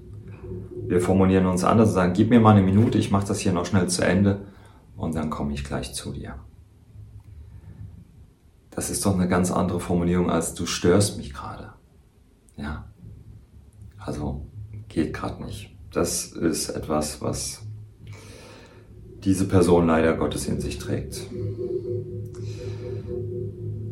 Wir 0.87 1.01
formulieren 1.01 1.45
uns 1.45 1.63
anders 1.63 1.89
und 1.89 1.95
sagen, 1.95 2.13
gib 2.13 2.29
mir 2.29 2.39
mal 2.39 2.55
eine 2.55 2.65
Minute, 2.65 2.97
ich 2.97 3.11
mache 3.11 3.27
das 3.27 3.39
hier 3.39 3.51
noch 3.51 3.65
schnell 3.65 3.87
zu 3.87 4.05
Ende 4.05 4.47
und 4.95 5.15
dann 5.15 5.29
komme 5.29 5.53
ich 5.53 5.63
gleich 5.65 5.93
zu 5.93 6.13
dir. 6.13 6.35
Das 8.71 8.89
ist 8.89 9.05
doch 9.05 9.15
eine 9.15 9.27
ganz 9.27 9.51
andere 9.51 9.79
Formulierung 9.79 10.29
als 10.29 10.53
du 10.53 10.65
störst 10.65 11.17
mich 11.17 11.33
gerade. 11.33 11.73
Ja. 12.55 12.85
Also 13.97 14.47
geht 14.87 15.13
gerade 15.13 15.43
nicht. 15.43 15.75
Das 15.91 16.27
ist 16.27 16.69
etwas, 16.69 17.21
was 17.21 17.66
diese 19.27 19.45
Person 19.45 19.87
leider 19.87 20.13
Gottes 20.13 20.47
in 20.47 20.61
sich 20.61 20.77
trägt. 20.77 21.19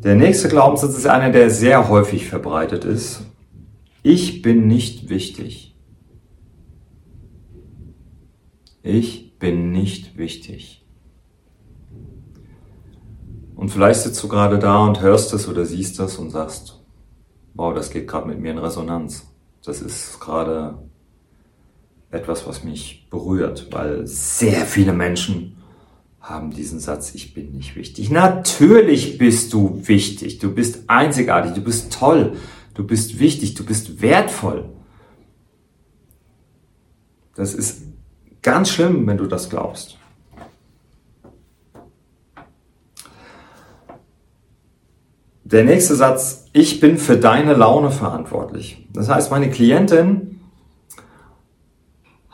Der 0.01 0.15
nächste 0.15 0.47
Glaubenssatz 0.47 0.97
ist 0.97 1.07
einer, 1.07 1.29
der 1.29 1.49
sehr 1.49 1.89
häufig 1.89 2.25
verbreitet 2.29 2.85
ist. 2.85 3.21
Ich 4.01 4.41
bin 4.41 4.65
nicht 4.67 5.09
wichtig. 5.09 5.75
Ich 8.81 9.37
bin 9.37 9.73
nicht 9.73 10.17
wichtig. 10.17 10.85
Und 13.57 13.69
vielleicht 13.71 14.03
sitzt 14.03 14.23
du 14.23 14.29
gerade 14.29 14.57
da 14.57 14.85
und 14.85 15.01
hörst 15.01 15.33
es 15.33 15.49
oder 15.49 15.65
siehst 15.65 15.99
das 15.99 16.17
und 16.17 16.29
sagst, 16.29 16.81
wow, 17.55 17.73
das 17.73 17.89
geht 17.89 18.07
gerade 18.07 18.27
mit 18.29 18.39
mir 18.39 18.51
in 18.51 18.57
Resonanz. 18.57 19.27
Das 19.65 19.81
ist 19.81 20.17
gerade 20.21 20.77
etwas, 22.15 22.47
was 22.47 22.63
mich 22.63 23.07
berührt, 23.09 23.67
weil 23.71 24.07
sehr 24.07 24.65
viele 24.65 24.93
Menschen 24.93 25.57
haben 26.21 26.51
diesen 26.51 26.79
Satz, 26.79 27.13
ich 27.13 27.33
bin 27.35 27.51
nicht 27.51 27.75
wichtig. 27.75 28.09
Natürlich 28.09 29.19
bist 29.19 29.53
du 29.53 29.81
wichtig, 29.83 30.39
du 30.39 30.53
bist 30.53 30.85
einzigartig, 30.87 31.53
du 31.53 31.61
bist 31.61 31.93
toll, 31.93 32.37
du 32.73 32.85
bist 32.85 33.19
wichtig, 33.19 33.53
du 33.53 33.63
bist 33.63 34.01
wertvoll. 34.01 34.65
Das 37.35 37.53
ist 37.53 37.83
ganz 38.41 38.69
schlimm, 38.69 39.05
wenn 39.05 39.17
du 39.17 39.27
das 39.27 39.49
glaubst. 39.49 39.97
Der 45.43 45.63
nächste 45.63 45.95
Satz, 45.95 46.45
ich 46.53 46.79
bin 46.79 46.97
für 46.97 47.17
deine 47.17 47.53
Laune 47.53 47.91
verantwortlich. 47.91 48.87
Das 48.93 49.09
heißt, 49.09 49.29
meine 49.29 49.51
Klientin 49.51 50.34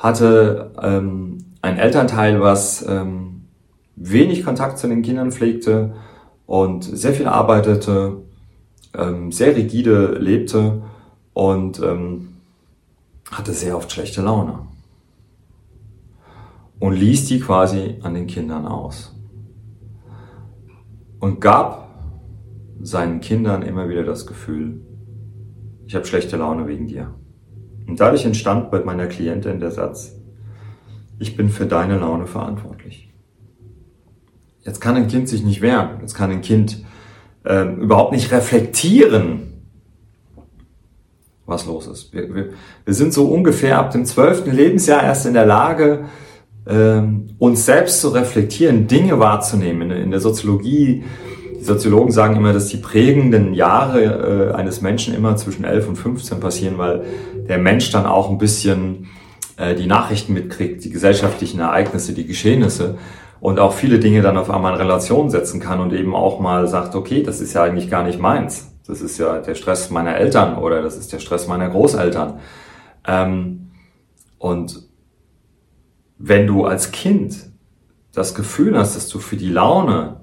hatte 0.01 0.71
ähm, 0.81 1.37
ein 1.61 1.77
Elternteil, 1.77 2.41
was 2.41 2.83
ähm, 2.87 3.43
wenig 3.95 4.43
Kontakt 4.43 4.79
zu 4.79 4.87
den 4.87 5.03
Kindern 5.03 5.31
pflegte 5.31 5.93
und 6.47 6.83
sehr 6.83 7.13
viel 7.13 7.27
arbeitete, 7.27 8.17
ähm, 8.97 9.31
sehr 9.31 9.55
rigide 9.55 10.17
lebte 10.17 10.81
und 11.33 11.79
ähm, 11.83 12.29
hatte 13.29 13.53
sehr 13.53 13.77
oft 13.77 13.91
schlechte 13.91 14.23
Laune. 14.23 14.59
Und 16.79 16.93
ließ 16.93 17.27
die 17.27 17.39
quasi 17.39 17.99
an 18.01 18.15
den 18.15 18.25
Kindern 18.25 18.65
aus. 18.65 19.15
Und 21.19 21.39
gab 21.39 21.89
seinen 22.81 23.21
Kindern 23.21 23.61
immer 23.61 23.87
wieder 23.87 24.03
das 24.03 24.25
Gefühl, 24.25 24.81
ich 25.85 25.93
habe 25.93 26.05
schlechte 26.05 26.37
Laune 26.37 26.65
wegen 26.65 26.87
dir. 26.87 27.13
Und 27.87 27.99
dadurch 27.99 28.25
entstand 28.25 28.71
bei 28.71 28.79
meiner 28.81 29.07
Klientin 29.07 29.59
der 29.59 29.71
Satz, 29.71 30.15
ich 31.19 31.35
bin 31.35 31.49
für 31.49 31.65
deine 31.65 31.97
Laune 31.97 32.25
verantwortlich. 32.25 33.09
Jetzt 34.63 34.79
kann 34.79 34.95
ein 34.95 35.07
Kind 35.07 35.27
sich 35.27 35.43
nicht 35.43 35.61
wehren, 35.61 35.99
jetzt 36.01 36.13
kann 36.13 36.31
ein 36.31 36.41
Kind 36.41 36.83
äh, 37.43 37.63
überhaupt 37.75 38.11
nicht 38.11 38.31
reflektieren, 38.31 39.63
was 41.45 41.65
los 41.65 41.87
ist. 41.87 42.13
Wir, 42.13 42.33
wir, 42.33 42.49
wir 42.85 42.93
sind 42.93 43.13
so 43.13 43.25
ungefähr 43.25 43.79
ab 43.79 43.91
dem 43.91 44.05
zwölften 44.05 44.51
Lebensjahr 44.51 45.03
erst 45.03 45.25
in 45.25 45.33
der 45.33 45.45
Lage, 45.45 46.05
äh, 46.65 47.01
uns 47.39 47.65
selbst 47.65 48.01
zu 48.01 48.09
reflektieren, 48.09 48.87
Dinge 48.87 49.19
wahrzunehmen. 49.19 49.91
In, 49.91 50.03
in 50.03 50.11
der 50.11 50.19
Soziologie 50.19 51.03
die 51.61 51.67
Soziologen 51.67 52.11
sagen 52.11 52.37
immer, 52.37 52.53
dass 52.53 52.69
die 52.69 52.77
prägenden 52.77 53.53
Jahre 53.53 54.49
äh, 54.49 54.55
eines 54.55 54.81
Menschen 54.81 55.13
immer 55.13 55.35
zwischen 55.35 55.63
11 55.63 55.89
und 55.89 55.95
15 55.95 56.39
passieren, 56.39 56.79
weil 56.79 57.03
der 57.51 57.57
Mensch 57.57 57.91
dann 57.91 58.05
auch 58.05 58.29
ein 58.29 58.37
bisschen 58.37 59.09
äh, 59.57 59.75
die 59.75 59.85
Nachrichten 59.85 60.31
mitkriegt, 60.31 60.85
die 60.85 60.89
gesellschaftlichen 60.89 61.59
Ereignisse, 61.59 62.13
die 62.13 62.25
Geschehnisse 62.25 62.97
und 63.41 63.59
auch 63.59 63.73
viele 63.73 63.99
Dinge 63.99 64.21
dann 64.21 64.37
auf 64.37 64.49
einmal 64.49 64.71
in 64.73 64.79
Relation 64.79 65.29
setzen 65.29 65.59
kann 65.59 65.81
und 65.81 65.91
eben 65.91 66.15
auch 66.15 66.39
mal 66.39 66.69
sagt, 66.69 66.95
okay, 66.95 67.23
das 67.23 67.41
ist 67.41 67.53
ja 67.53 67.63
eigentlich 67.63 67.89
gar 67.89 68.05
nicht 68.05 68.19
meins. 68.19 68.71
Das 68.87 69.01
ist 69.01 69.17
ja 69.17 69.39
der 69.39 69.55
Stress 69.55 69.89
meiner 69.89 70.15
Eltern 70.15 70.57
oder 70.57 70.81
das 70.81 70.95
ist 70.95 71.11
der 71.11 71.19
Stress 71.19 71.49
meiner 71.49 71.67
Großeltern. 71.67 72.39
Ähm, 73.05 73.71
und 74.37 74.83
wenn 76.19 76.47
du 76.47 76.63
als 76.63 76.91
Kind 76.91 77.51
das 78.13 78.33
Gefühl 78.33 78.77
hast, 78.77 78.95
dass 78.95 79.09
du 79.09 79.19
für 79.19 79.35
die 79.35 79.49
Laune 79.49 80.21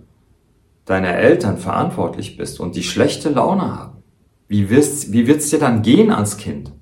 deiner 0.86 1.14
Eltern 1.14 1.58
verantwortlich 1.58 2.38
bist 2.38 2.58
und 2.58 2.74
die 2.74 2.82
schlechte 2.82 3.28
Laune 3.28 3.78
haben, 3.78 4.02
wie, 4.46 4.70
wirst, 4.70 5.12
wie 5.12 5.26
wird's 5.26 5.50
dir 5.50 5.58
dann 5.58 5.82
gehen 5.82 6.10
als 6.10 6.38
Kind? 6.38 6.72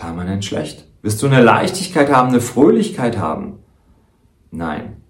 Permanent 0.00 0.46
schlecht. 0.46 0.86
Wirst 1.02 1.22
du 1.22 1.26
eine 1.26 1.42
Leichtigkeit 1.42 2.10
haben, 2.10 2.30
eine 2.30 2.40
Fröhlichkeit 2.40 3.18
haben? 3.18 3.58
Nein. 4.50 5.02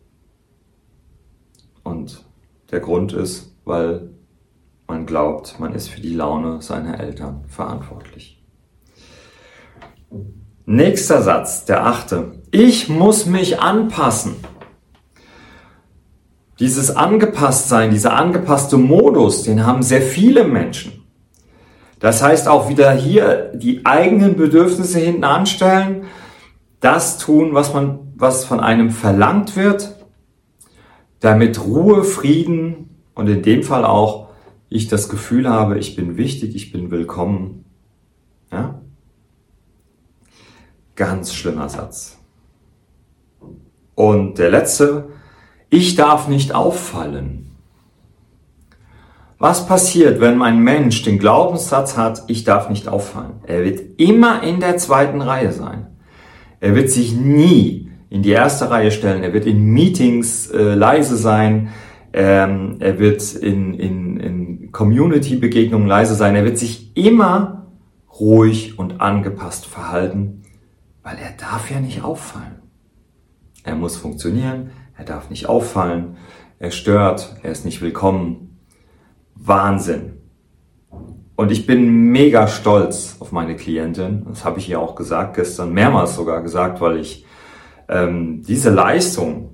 Und 1.84 2.24
der 2.72 2.80
Grund 2.80 3.12
ist, 3.12 3.54
weil 3.64 4.10
man 4.88 5.06
glaubt, 5.06 5.60
man 5.60 5.74
ist 5.74 5.88
für 5.88 6.00
die 6.00 6.14
Laune 6.14 6.60
seiner 6.60 6.98
Eltern 6.98 7.44
verantwortlich. 7.46 8.44
Nächster 10.66 11.22
Satz, 11.22 11.64
der 11.64 11.86
achte. 11.86 12.42
Ich 12.50 12.88
muss 12.88 13.26
mich 13.26 13.60
anpassen. 13.60 14.34
Dieses 16.58 16.90
Angepasstsein, 16.94 17.92
dieser 17.92 18.14
angepasste 18.14 18.76
Modus, 18.76 19.44
den 19.44 19.64
haben 19.64 19.84
sehr 19.84 20.02
viele 20.02 20.44
Menschen. 20.44 20.99
Das 22.00 22.22
heißt 22.22 22.48
auch 22.48 22.68
wieder 22.68 22.92
hier 22.92 23.52
die 23.54 23.84
eigenen 23.84 24.36
Bedürfnisse 24.36 24.98
hinten 24.98 25.24
anstellen, 25.24 26.06
das 26.80 27.18
tun, 27.18 27.52
was 27.52 27.74
man, 27.74 28.14
was 28.16 28.44
von 28.46 28.58
einem 28.58 28.90
verlangt 28.90 29.54
wird, 29.54 29.96
damit 31.20 31.62
Ruhe, 31.62 32.02
Frieden 32.02 32.88
und 33.14 33.28
in 33.28 33.42
dem 33.42 33.62
Fall 33.62 33.84
auch 33.84 34.28
ich 34.70 34.88
das 34.88 35.10
Gefühl 35.10 35.48
habe, 35.48 35.78
ich 35.78 35.94
bin 35.94 36.16
wichtig, 36.16 36.54
ich 36.54 36.72
bin 36.72 36.90
willkommen. 36.90 37.66
Ja? 38.50 38.80
Ganz 40.96 41.34
schlimmer 41.34 41.68
Satz. 41.68 42.18
Und 43.94 44.38
der 44.38 44.50
letzte, 44.50 45.10
ich 45.68 45.96
darf 45.96 46.28
nicht 46.28 46.54
auffallen. 46.54 47.49
Was 49.40 49.66
passiert, 49.66 50.20
wenn 50.20 50.42
ein 50.42 50.58
Mensch 50.58 51.02
den 51.02 51.18
Glaubenssatz 51.18 51.96
hat, 51.96 52.24
ich 52.26 52.44
darf 52.44 52.68
nicht 52.68 52.88
auffallen? 52.88 53.40
Er 53.46 53.64
wird 53.64 53.98
immer 53.98 54.42
in 54.42 54.60
der 54.60 54.76
zweiten 54.76 55.22
Reihe 55.22 55.50
sein. 55.50 55.86
Er 56.60 56.74
wird 56.74 56.90
sich 56.90 57.14
nie 57.14 57.90
in 58.10 58.22
die 58.22 58.32
erste 58.32 58.70
Reihe 58.70 58.90
stellen. 58.90 59.22
Er 59.22 59.32
wird 59.32 59.46
in 59.46 59.64
Meetings 59.64 60.50
äh, 60.50 60.74
leise 60.74 61.16
sein. 61.16 61.70
Ähm, 62.12 62.76
er 62.80 62.98
wird 62.98 63.32
in, 63.32 63.72
in, 63.72 64.20
in 64.20 64.72
Community-Begegnungen 64.72 65.88
leise 65.88 66.16
sein. 66.16 66.36
Er 66.36 66.44
wird 66.44 66.58
sich 66.58 66.94
immer 66.94 67.72
ruhig 68.20 68.78
und 68.78 69.00
angepasst 69.00 69.64
verhalten, 69.64 70.42
weil 71.02 71.16
er 71.16 71.32
darf 71.38 71.70
ja 71.70 71.80
nicht 71.80 72.04
auffallen. 72.04 72.60
Er 73.64 73.74
muss 73.74 73.96
funktionieren, 73.96 74.72
er 74.98 75.06
darf 75.06 75.30
nicht 75.30 75.48
auffallen, 75.48 76.18
er 76.58 76.72
stört, 76.72 77.36
er 77.42 77.52
ist 77.52 77.64
nicht 77.64 77.80
willkommen. 77.80 78.49
Wahnsinn. 79.42 80.18
Und 81.36 81.50
ich 81.50 81.66
bin 81.66 82.10
mega 82.12 82.46
stolz 82.46 83.16
auf 83.20 83.32
meine 83.32 83.56
Klientin. 83.56 84.26
Das 84.28 84.44
habe 84.44 84.58
ich 84.58 84.68
ihr 84.68 84.78
auch 84.78 84.94
gesagt, 84.94 85.36
gestern 85.36 85.72
mehrmals 85.72 86.14
sogar 86.14 86.42
gesagt, 86.42 86.80
weil 86.80 86.98
ich 86.98 87.24
ähm, 87.88 88.42
diese 88.42 88.70
Leistung, 88.70 89.50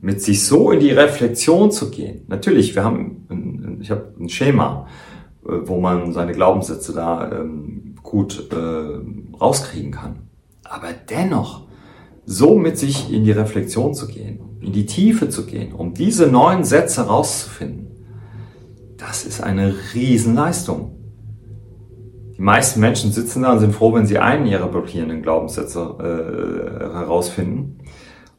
mit 0.00 0.22
sich 0.22 0.46
so 0.46 0.70
in 0.70 0.80
die 0.80 0.90
Reflexion 0.90 1.70
zu 1.70 1.90
gehen. 1.90 2.22
Natürlich, 2.28 2.74
wir 2.74 2.84
haben, 2.84 3.26
ein, 3.28 3.78
ich 3.80 3.90
habe 3.90 4.14
ein 4.18 4.28
Schema, 4.28 4.86
äh, 5.44 5.52
wo 5.64 5.80
man 5.80 6.12
seine 6.12 6.32
Glaubenssätze 6.32 6.92
da 6.92 7.30
ähm, 7.30 7.96
gut 8.02 8.48
äh, 8.50 9.36
rauskriegen 9.38 9.92
kann. 9.92 10.20
Aber 10.64 10.88
dennoch, 11.08 11.66
so 12.24 12.56
mit 12.56 12.78
sich 12.78 13.12
in 13.12 13.24
die 13.24 13.32
Reflexion 13.32 13.92
zu 13.92 14.06
gehen, 14.06 14.40
in 14.60 14.72
die 14.72 14.86
Tiefe 14.86 15.28
zu 15.28 15.46
gehen, 15.46 15.72
um 15.72 15.94
diese 15.94 16.28
neuen 16.28 16.64
Sätze 16.64 17.06
rauszufinden, 17.06 17.88
das 19.00 19.24
ist 19.24 19.42
eine 19.42 19.74
Riesenleistung. 19.94 20.96
Die 22.36 22.42
meisten 22.42 22.80
Menschen 22.80 23.12
sitzen 23.12 23.42
da 23.42 23.52
und 23.52 23.60
sind 23.60 23.74
froh, 23.74 23.94
wenn 23.94 24.06
sie 24.06 24.18
einen 24.18 24.46
ihrer 24.46 24.68
blockierenden 24.68 25.22
Glaubenssätze 25.22 25.80
äh, 25.98 26.94
herausfinden. 26.94 27.78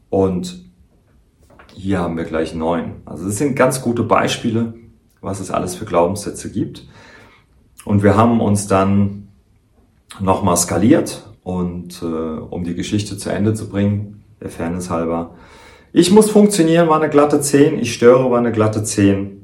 Und 0.10 0.72
hier 1.74 2.00
haben 2.00 2.18
wir 2.18 2.26
gleich 2.26 2.54
neun. 2.54 3.02
Also 3.06 3.26
das 3.26 3.38
sind 3.38 3.56
ganz 3.56 3.82
gute 3.82 4.04
Beispiele, 4.04 4.76
was 5.20 5.40
es 5.40 5.52
alles 5.52 5.76
für 5.76 5.86
Glaubenssätze 5.86 6.52
gibt. 6.52 6.88
Und 7.86 8.04
wir 8.04 8.16
haben 8.16 8.40
uns 8.40 8.68
dann 8.68 9.30
nochmal 10.20 10.58
skaliert 10.58 11.28
und 11.44 12.02
äh, 12.04 12.06
um 12.06 12.64
die 12.64 12.76
Geschichte 12.76 13.18
zu 13.18 13.32
Ende 13.32 13.56
zu 13.56 13.68
bringen, 13.70 14.24
der 14.40 14.50
Fairness 14.50 14.90
halber. 14.92 15.36
Ich 15.92 16.12
muss 16.12 16.30
funktionieren, 16.30 16.88
war 16.88 17.02
eine 17.02 17.10
glatte 17.10 17.42
10. 17.42 17.80
Ich 17.80 17.94
störe, 17.94 18.30
war 18.30 18.40
eine 18.40 18.52
glatte 18.52 18.84
10. 18.84 19.41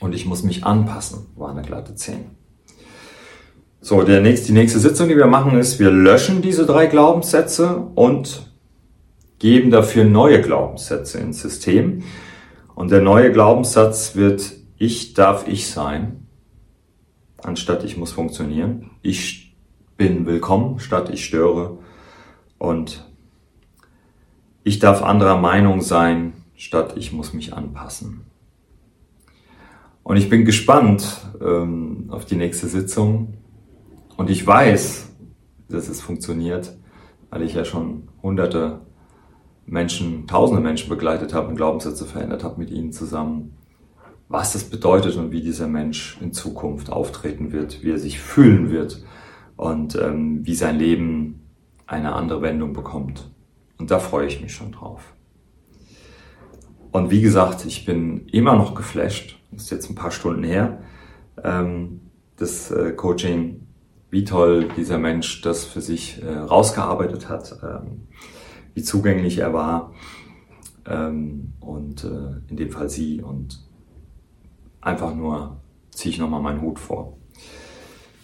Und 0.00 0.14
ich 0.14 0.26
muss 0.26 0.42
mich 0.42 0.64
anpassen, 0.64 1.26
war 1.36 1.50
eine 1.50 1.62
glatte 1.62 1.94
10. 1.94 2.26
So, 3.80 4.02
der 4.02 4.20
nächste, 4.20 4.46
die 4.48 4.52
nächste 4.54 4.78
Sitzung, 4.78 5.08
die 5.08 5.16
wir 5.16 5.26
machen, 5.26 5.58
ist, 5.58 5.78
wir 5.78 5.90
löschen 5.90 6.40
diese 6.40 6.64
drei 6.64 6.86
Glaubenssätze 6.86 7.76
und 7.94 8.50
geben 9.38 9.70
dafür 9.70 10.04
neue 10.04 10.40
Glaubenssätze 10.40 11.18
ins 11.18 11.42
System. 11.42 12.02
Und 12.74 12.90
der 12.90 13.02
neue 13.02 13.30
Glaubenssatz 13.30 14.16
wird, 14.16 14.52
ich 14.78 15.14
darf 15.14 15.46
ich 15.46 15.68
sein, 15.68 16.26
anstatt 17.42 17.84
ich 17.84 17.96
muss 17.96 18.12
funktionieren. 18.12 18.90
Ich 19.02 19.54
bin 19.96 20.26
willkommen, 20.26 20.80
statt 20.80 21.10
ich 21.12 21.24
störe. 21.24 21.78
Und 22.58 23.04
ich 24.62 24.78
darf 24.78 25.02
anderer 25.02 25.36
Meinung 25.36 25.82
sein, 25.82 26.32
statt 26.56 26.94
ich 26.96 27.12
muss 27.12 27.34
mich 27.34 27.52
anpassen. 27.52 28.22
Und 30.04 30.18
ich 30.18 30.28
bin 30.28 30.44
gespannt 30.44 31.26
ähm, 31.40 32.08
auf 32.10 32.26
die 32.26 32.36
nächste 32.36 32.68
Sitzung. 32.68 33.38
Und 34.16 34.30
ich 34.30 34.46
weiß, 34.46 35.10
dass 35.70 35.88
es 35.88 36.02
funktioniert, 36.02 36.76
weil 37.30 37.42
ich 37.42 37.54
ja 37.54 37.64
schon 37.64 38.08
hunderte 38.22 38.82
Menschen, 39.66 40.26
tausende 40.26 40.62
Menschen 40.62 40.90
begleitet 40.90 41.32
habe 41.32 41.48
und 41.48 41.56
Glaubenssätze 41.56 42.04
verändert 42.04 42.44
habe 42.44 42.60
mit 42.60 42.70
ihnen 42.70 42.92
zusammen, 42.92 43.56
was 44.28 44.52
das 44.52 44.64
bedeutet 44.64 45.16
und 45.16 45.32
wie 45.32 45.40
dieser 45.40 45.68
Mensch 45.68 46.18
in 46.20 46.32
Zukunft 46.34 46.90
auftreten 46.90 47.52
wird, 47.52 47.82
wie 47.82 47.90
er 47.90 47.98
sich 47.98 48.20
fühlen 48.20 48.70
wird 48.70 49.02
und 49.56 49.96
ähm, 49.96 50.46
wie 50.46 50.54
sein 50.54 50.78
Leben 50.78 51.40
eine 51.86 52.12
andere 52.12 52.42
Wendung 52.42 52.74
bekommt. 52.74 53.30
Und 53.78 53.90
da 53.90 53.98
freue 53.98 54.26
ich 54.26 54.42
mich 54.42 54.52
schon 54.52 54.72
drauf. 54.72 55.14
Und 56.92 57.10
wie 57.10 57.22
gesagt, 57.22 57.64
ich 57.64 57.86
bin 57.86 58.28
immer 58.28 58.54
noch 58.54 58.74
geflasht, 58.74 59.38
ist 59.56 59.70
jetzt 59.70 59.90
ein 59.90 59.94
paar 59.94 60.10
Stunden 60.10 60.44
her, 60.44 60.82
ähm, 61.42 62.00
das 62.36 62.70
äh, 62.70 62.92
Coaching, 62.92 63.66
wie 64.10 64.24
toll 64.24 64.68
dieser 64.76 64.98
Mensch 64.98 65.42
das 65.42 65.64
für 65.64 65.80
sich 65.80 66.22
äh, 66.22 66.32
rausgearbeitet 66.32 67.28
hat. 67.28 67.58
Ähm, 67.62 68.08
wie 68.74 68.82
zugänglich 68.82 69.38
er 69.38 69.52
war 69.52 69.92
ähm, 70.86 71.54
und 71.60 72.04
äh, 72.04 72.50
in 72.50 72.56
dem 72.56 72.70
Fall 72.70 72.90
sie 72.90 73.22
und 73.22 73.60
einfach 74.80 75.14
nur 75.14 75.60
ziehe 75.90 76.12
ich 76.12 76.18
nochmal 76.18 76.42
meinen 76.42 76.60
Hut 76.60 76.78
vor. 76.78 77.16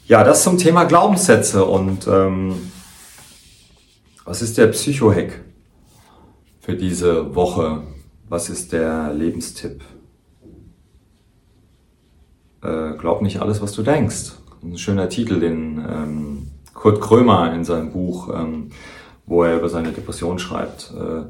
Ja, 0.07 0.25
das 0.25 0.43
zum 0.43 0.59
Thema 0.59 0.85
Glaubenssätze 0.85 1.64
und 1.64 2.07
ähm, 2.09 2.73
was 4.25 4.43
ist 4.43 4.59
der 4.59 4.66
Psychohack 4.66 5.40
für 6.61 6.77
diese 6.77 7.35
Woche? 7.35 7.85
Was 8.29 8.51
ist 8.51 8.73
der 8.73 9.12
Lebenstipp? 9.12 9.83
Äh, 12.62 12.96
glaub 12.99 13.23
nicht 13.23 13.40
alles, 13.40 13.62
was 13.62 13.73
du 13.73 13.83
denkst. 13.83 14.33
Ein 14.62 14.79
schöner 14.79 15.09
Titel, 15.09 15.40
den 15.40 15.79
ähm, 15.79 16.49
Kurt 16.75 17.01
Krömer 17.01 17.55
in 17.55 17.64
seinem 17.64 17.92
Buch 17.92 18.29
ähm, 18.35 18.70
wo 19.31 19.44
er 19.44 19.57
über 19.57 19.68
seine 19.68 19.92
Depression 19.92 20.38
schreibt, 20.38 20.92
äh, 20.99 21.23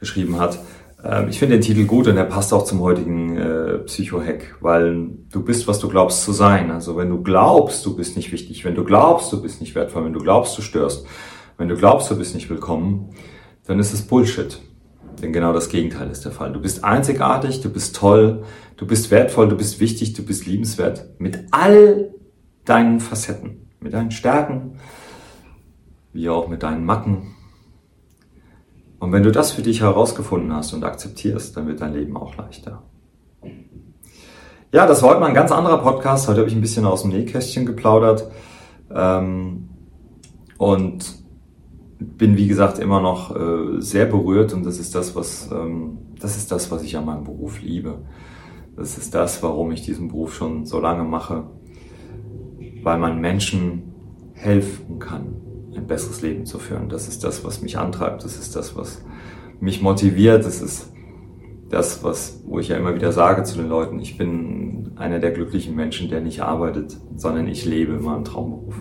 geschrieben 0.00 0.40
hat. 0.40 0.58
Ähm, 1.04 1.28
ich 1.28 1.38
finde 1.38 1.56
den 1.56 1.62
Titel 1.62 1.84
gut 1.84 2.08
und 2.08 2.16
er 2.16 2.24
passt 2.24 2.52
auch 2.52 2.64
zum 2.64 2.80
heutigen 2.80 3.36
äh, 3.36 3.78
Psycho-Hack, 3.80 4.56
weil 4.60 5.10
du 5.30 5.42
bist, 5.42 5.68
was 5.68 5.78
du 5.78 5.88
glaubst 5.88 6.24
zu 6.24 6.32
sein. 6.32 6.70
Also 6.70 6.96
wenn 6.96 7.10
du 7.10 7.22
glaubst, 7.22 7.84
du 7.84 7.94
bist 7.94 8.16
nicht 8.16 8.32
wichtig, 8.32 8.64
wenn 8.64 8.74
du 8.74 8.82
glaubst, 8.82 9.30
du 9.32 9.40
bist 9.40 9.60
nicht 9.60 9.74
wertvoll, 9.74 10.06
wenn 10.06 10.14
du 10.14 10.20
glaubst, 10.20 10.56
du 10.56 10.62
störst, 10.62 11.06
wenn 11.58 11.68
du 11.68 11.76
glaubst, 11.76 12.10
du 12.10 12.16
bist 12.16 12.34
nicht 12.34 12.48
willkommen, 12.48 13.10
dann 13.66 13.78
ist 13.78 13.92
es 13.92 14.02
Bullshit. 14.02 14.58
Denn 15.22 15.32
genau 15.32 15.52
das 15.52 15.68
Gegenteil 15.68 16.10
ist 16.10 16.24
der 16.24 16.32
Fall. 16.32 16.52
Du 16.52 16.60
bist 16.60 16.84
einzigartig, 16.84 17.60
du 17.60 17.70
bist 17.70 17.96
toll, 17.96 18.44
du 18.76 18.86
bist 18.86 19.10
wertvoll, 19.10 19.48
du 19.48 19.56
bist 19.56 19.80
wichtig, 19.80 20.12
du 20.12 20.24
bist 20.24 20.46
liebenswert 20.46 21.08
mit 21.18 21.44
all 21.50 22.12
deinen 22.64 23.00
Facetten, 23.00 23.70
mit 23.80 23.94
deinen 23.94 24.10
Stärken, 24.10 24.78
wie 26.12 26.28
auch 26.28 26.48
mit 26.48 26.62
deinen 26.62 26.84
Macken. 26.84 27.34
Und 28.98 29.12
wenn 29.12 29.22
du 29.22 29.30
das 29.30 29.52
für 29.52 29.62
dich 29.62 29.82
herausgefunden 29.82 30.54
hast 30.54 30.72
und 30.72 30.84
akzeptierst, 30.84 31.56
dann 31.56 31.66
wird 31.66 31.80
dein 31.80 31.94
Leben 31.94 32.16
auch 32.16 32.36
leichter. 32.36 32.82
Ja, 34.72 34.86
das 34.86 35.02
war 35.02 35.10
heute 35.10 35.20
mal 35.20 35.26
ein 35.26 35.34
ganz 35.34 35.52
anderer 35.52 35.78
Podcast. 35.78 36.26
Heute 36.26 36.40
habe 36.40 36.48
ich 36.48 36.54
ein 36.56 36.60
bisschen 36.60 36.84
aus 36.84 37.02
dem 37.02 37.12
Nähkästchen 37.12 37.64
geplaudert. 37.64 38.28
Ähm, 38.90 39.68
und 40.58 41.23
bin, 42.16 42.36
wie 42.36 42.48
gesagt, 42.48 42.78
immer 42.78 43.00
noch 43.00 43.34
äh, 43.34 43.80
sehr 43.80 44.06
berührt 44.06 44.52
und 44.52 44.64
das 44.64 44.78
ist 44.78 44.94
das, 44.94 45.14
was, 45.14 45.50
ähm, 45.52 45.98
das 46.20 46.36
ist 46.36 46.50
das, 46.52 46.70
was 46.70 46.82
ich 46.82 46.96
an 46.96 47.04
meinem 47.04 47.24
Beruf 47.24 47.60
liebe. 47.60 47.98
Das 48.76 48.98
ist 48.98 49.14
das, 49.14 49.42
warum 49.42 49.70
ich 49.72 49.82
diesen 49.82 50.08
Beruf 50.08 50.34
schon 50.34 50.66
so 50.66 50.80
lange 50.80 51.04
mache, 51.04 51.44
weil 52.82 52.98
man 52.98 53.20
Menschen 53.20 53.94
helfen 54.34 54.98
kann, 54.98 55.36
ein 55.76 55.86
besseres 55.86 56.22
Leben 56.22 56.44
zu 56.44 56.58
führen. 56.58 56.88
Das 56.88 57.08
ist 57.08 57.22
das, 57.24 57.44
was 57.44 57.62
mich 57.62 57.78
antreibt. 57.78 58.24
Das 58.24 58.36
ist 58.36 58.56
das, 58.56 58.76
was 58.76 59.02
mich 59.60 59.80
motiviert. 59.80 60.44
Das 60.44 60.60
ist 60.60 60.92
das, 61.70 62.02
was, 62.04 62.42
wo 62.44 62.58
ich 62.58 62.68
ja 62.68 62.76
immer 62.76 62.94
wieder 62.94 63.12
sage 63.12 63.42
zu 63.44 63.56
den 63.56 63.68
Leuten, 63.68 63.98
ich 63.98 64.16
bin 64.16 64.92
einer 64.96 65.18
der 65.18 65.32
glücklichen 65.32 65.74
Menschen, 65.74 66.08
der 66.08 66.20
nicht 66.20 66.40
arbeitet, 66.40 66.96
sondern 67.16 67.48
ich 67.48 67.64
lebe 67.64 67.94
in 67.94 68.02
meinem 68.02 68.24
Traumberuf. 68.24 68.76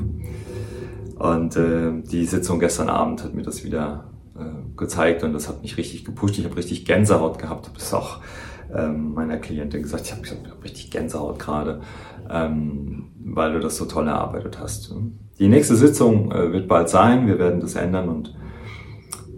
Und 1.24 1.56
äh, 1.56 2.02
die 2.02 2.26
Sitzung 2.26 2.60
gestern 2.60 2.90
Abend 2.90 3.24
hat 3.24 3.34
mir 3.34 3.44
das 3.44 3.64
wieder 3.64 4.12
äh, 4.38 4.76
gezeigt 4.76 5.24
und 5.24 5.32
das 5.32 5.48
hat 5.48 5.62
mich 5.62 5.78
richtig 5.78 6.04
gepusht. 6.04 6.38
Ich 6.38 6.44
habe 6.44 6.58
richtig 6.58 6.84
Gänsehaut 6.84 7.40
gehabt. 7.40 7.72
Das 7.74 7.84
ist 7.84 7.94
auch 7.94 8.20
ähm, 8.76 9.14
meiner 9.14 9.38
Klientin 9.38 9.82
gesagt, 9.82 10.06
ich 10.06 10.12
habe 10.12 10.50
hab 10.50 10.62
richtig 10.66 10.92
Gänsehaut 10.92 11.40
gerade, 11.40 11.80
ähm, 12.30 13.06
weil 13.24 13.54
du 13.54 13.62
das 13.62 13.78
so 13.78 13.86
toll 13.86 14.10
erarbeitet 14.10 14.60
hast. 14.60 14.94
Die 15.40 15.48
nächste 15.48 15.78
Sitzung 15.78 16.30
äh, 16.34 16.52
wird 16.52 16.68
bald 16.68 16.90
sein, 16.90 17.26
wir 17.26 17.40
werden 17.40 17.62
das 17.62 17.76
ändern 17.76 18.10
und 18.10 18.36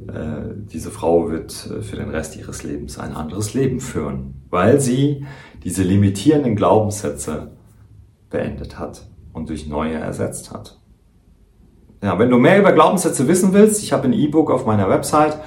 äh, 0.08 0.56
diese 0.56 0.90
Frau 0.90 1.30
wird 1.30 1.70
äh, 1.70 1.84
für 1.84 1.98
den 1.98 2.10
Rest 2.10 2.36
ihres 2.36 2.64
Lebens 2.64 2.98
ein 2.98 3.14
anderes 3.14 3.54
Leben 3.54 3.80
führen, 3.80 4.42
weil 4.50 4.80
sie 4.80 5.24
diese 5.64 5.84
limitierenden 5.84 6.56
Glaubenssätze 6.56 7.52
beendet 8.32 8.80
hat 8.80 9.08
und 9.34 9.50
durch 9.50 9.68
neue 9.68 9.94
ersetzt 9.94 10.52
hat. 10.52 10.80
Ja, 12.06 12.20
wenn 12.20 12.30
du 12.30 12.38
mehr 12.38 12.60
über 12.60 12.72
Glaubenssätze 12.72 13.28
wissen 13.28 13.52
willst, 13.54 13.82
ich 13.82 13.92
habe 13.92 14.04
ein 14.04 14.14
E-Book 14.14 14.52
auf 14.52 14.68
meiner 14.68 14.88
Website, 14.92 15.40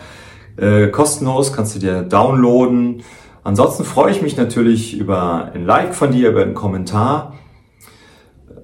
äh, 0.57 0.89
kostenlos, 0.89 1.53
kannst 1.53 1.77
du 1.77 1.79
dir 1.79 2.03
downloaden. 2.03 3.05
Ansonsten 3.45 3.85
freue 3.85 4.11
ich 4.11 4.23
mich 4.23 4.37
natürlich 4.37 4.99
über 4.99 5.53
ein 5.55 5.65
Like 5.65 5.95
von 5.95 6.11
dir, 6.11 6.31
über 6.31 6.43
einen 6.43 6.55
Kommentar. 6.55 7.35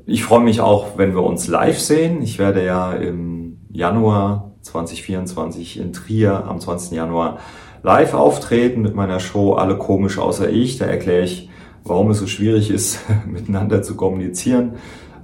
Ich 0.06 0.24
freue 0.24 0.40
mich 0.40 0.60
auch, 0.60 0.98
wenn 0.98 1.14
wir 1.14 1.22
uns 1.22 1.46
live 1.46 1.78
sehen. 1.78 2.20
Ich 2.20 2.40
werde 2.40 2.64
ja 2.64 2.94
im 2.94 3.58
Januar 3.70 4.56
2024 4.62 5.78
in 5.78 5.92
Trier 5.92 6.46
am 6.48 6.58
20. 6.58 6.96
Januar 6.96 7.38
live 7.84 8.14
auftreten 8.14 8.82
mit 8.82 8.96
meiner 8.96 9.20
Show 9.20 9.52
Alle 9.52 9.78
komisch 9.78 10.18
außer 10.18 10.50
ich. 10.50 10.78
Da 10.78 10.86
erkläre 10.86 11.22
ich, 11.22 11.48
warum 11.84 12.10
es 12.10 12.18
so 12.18 12.26
schwierig 12.26 12.72
ist, 12.72 12.98
miteinander 13.24 13.82
zu 13.82 13.94
kommunizieren, 13.94 14.78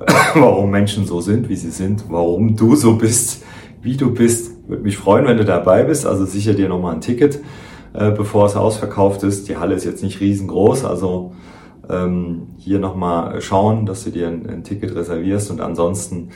warum 0.35 0.71
Menschen 0.71 1.07
so 1.07 1.21
sind, 1.21 1.49
wie 1.49 1.57
sie 1.57 1.71
sind, 1.71 2.05
warum 2.09 2.57
du 2.57 2.75
so 2.75 2.95
bist, 2.95 3.45
wie 3.83 3.97
du 3.97 4.13
bist. 4.13 4.69
Würde 4.69 4.83
mich 4.83 4.97
freuen, 4.97 5.27
wenn 5.27 5.37
du 5.37 5.45
dabei 5.45 5.85
bist. 5.85 6.07
Also 6.07 6.25
sicher 6.25 6.55
dir 6.55 6.69
nochmal 6.69 6.95
ein 6.95 7.01
Ticket, 7.01 7.41
äh, 7.93 8.11
bevor 8.11 8.47
es 8.47 8.57
ausverkauft 8.57 9.23
ist. 9.23 9.49
Die 9.49 9.57
Halle 9.57 9.75
ist 9.75 9.85
jetzt 9.85 10.03
nicht 10.03 10.21
riesengroß, 10.21 10.85
also 10.85 11.33
ähm, 11.89 12.49
hier 12.57 12.79
nochmal 12.79 13.41
schauen, 13.41 13.85
dass 13.85 14.05
du 14.05 14.11
dir 14.11 14.29
ein, 14.29 14.49
ein 14.49 14.65
Ticket 14.65 14.95
reservierst 14.95 15.51
und 15.51 15.61
ansonsten 15.61 16.31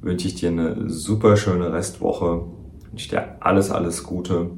wünsche 0.00 0.28
ich 0.28 0.36
dir 0.36 0.50
eine 0.50 0.88
super 0.88 1.36
schöne 1.36 1.72
Restwoche. 1.72 2.42
Wünsche 2.90 3.10
dir 3.10 3.36
alles, 3.40 3.70
alles 3.70 4.04
Gute. 4.04 4.50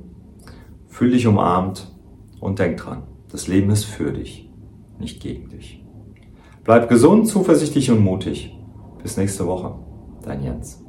Fühl 0.88 1.10
dich 1.10 1.26
umarmt 1.26 1.90
und 2.38 2.58
denk 2.58 2.76
dran, 2.76 3.04
das 3.30 3.48
Leben 3.48 3.70
ist 3.70 3.84
für 3.84 4.12
dich, 4.12 4.50
nicht 4.98 5.22
gegen 5.22 5.48
dich. 5.48 5.81
Bleib 6.64 6.88
gesund, 6.88 7.26
zuversichtlich 7.28 7.90
und 7.90 8.00
mutig. 8.00 8.56
Bis 9.02 9.16
nächste 9.16 9.46
Woche. 9.46 9.74
Dein 10.24 10.44
Jens. 10.44 10.81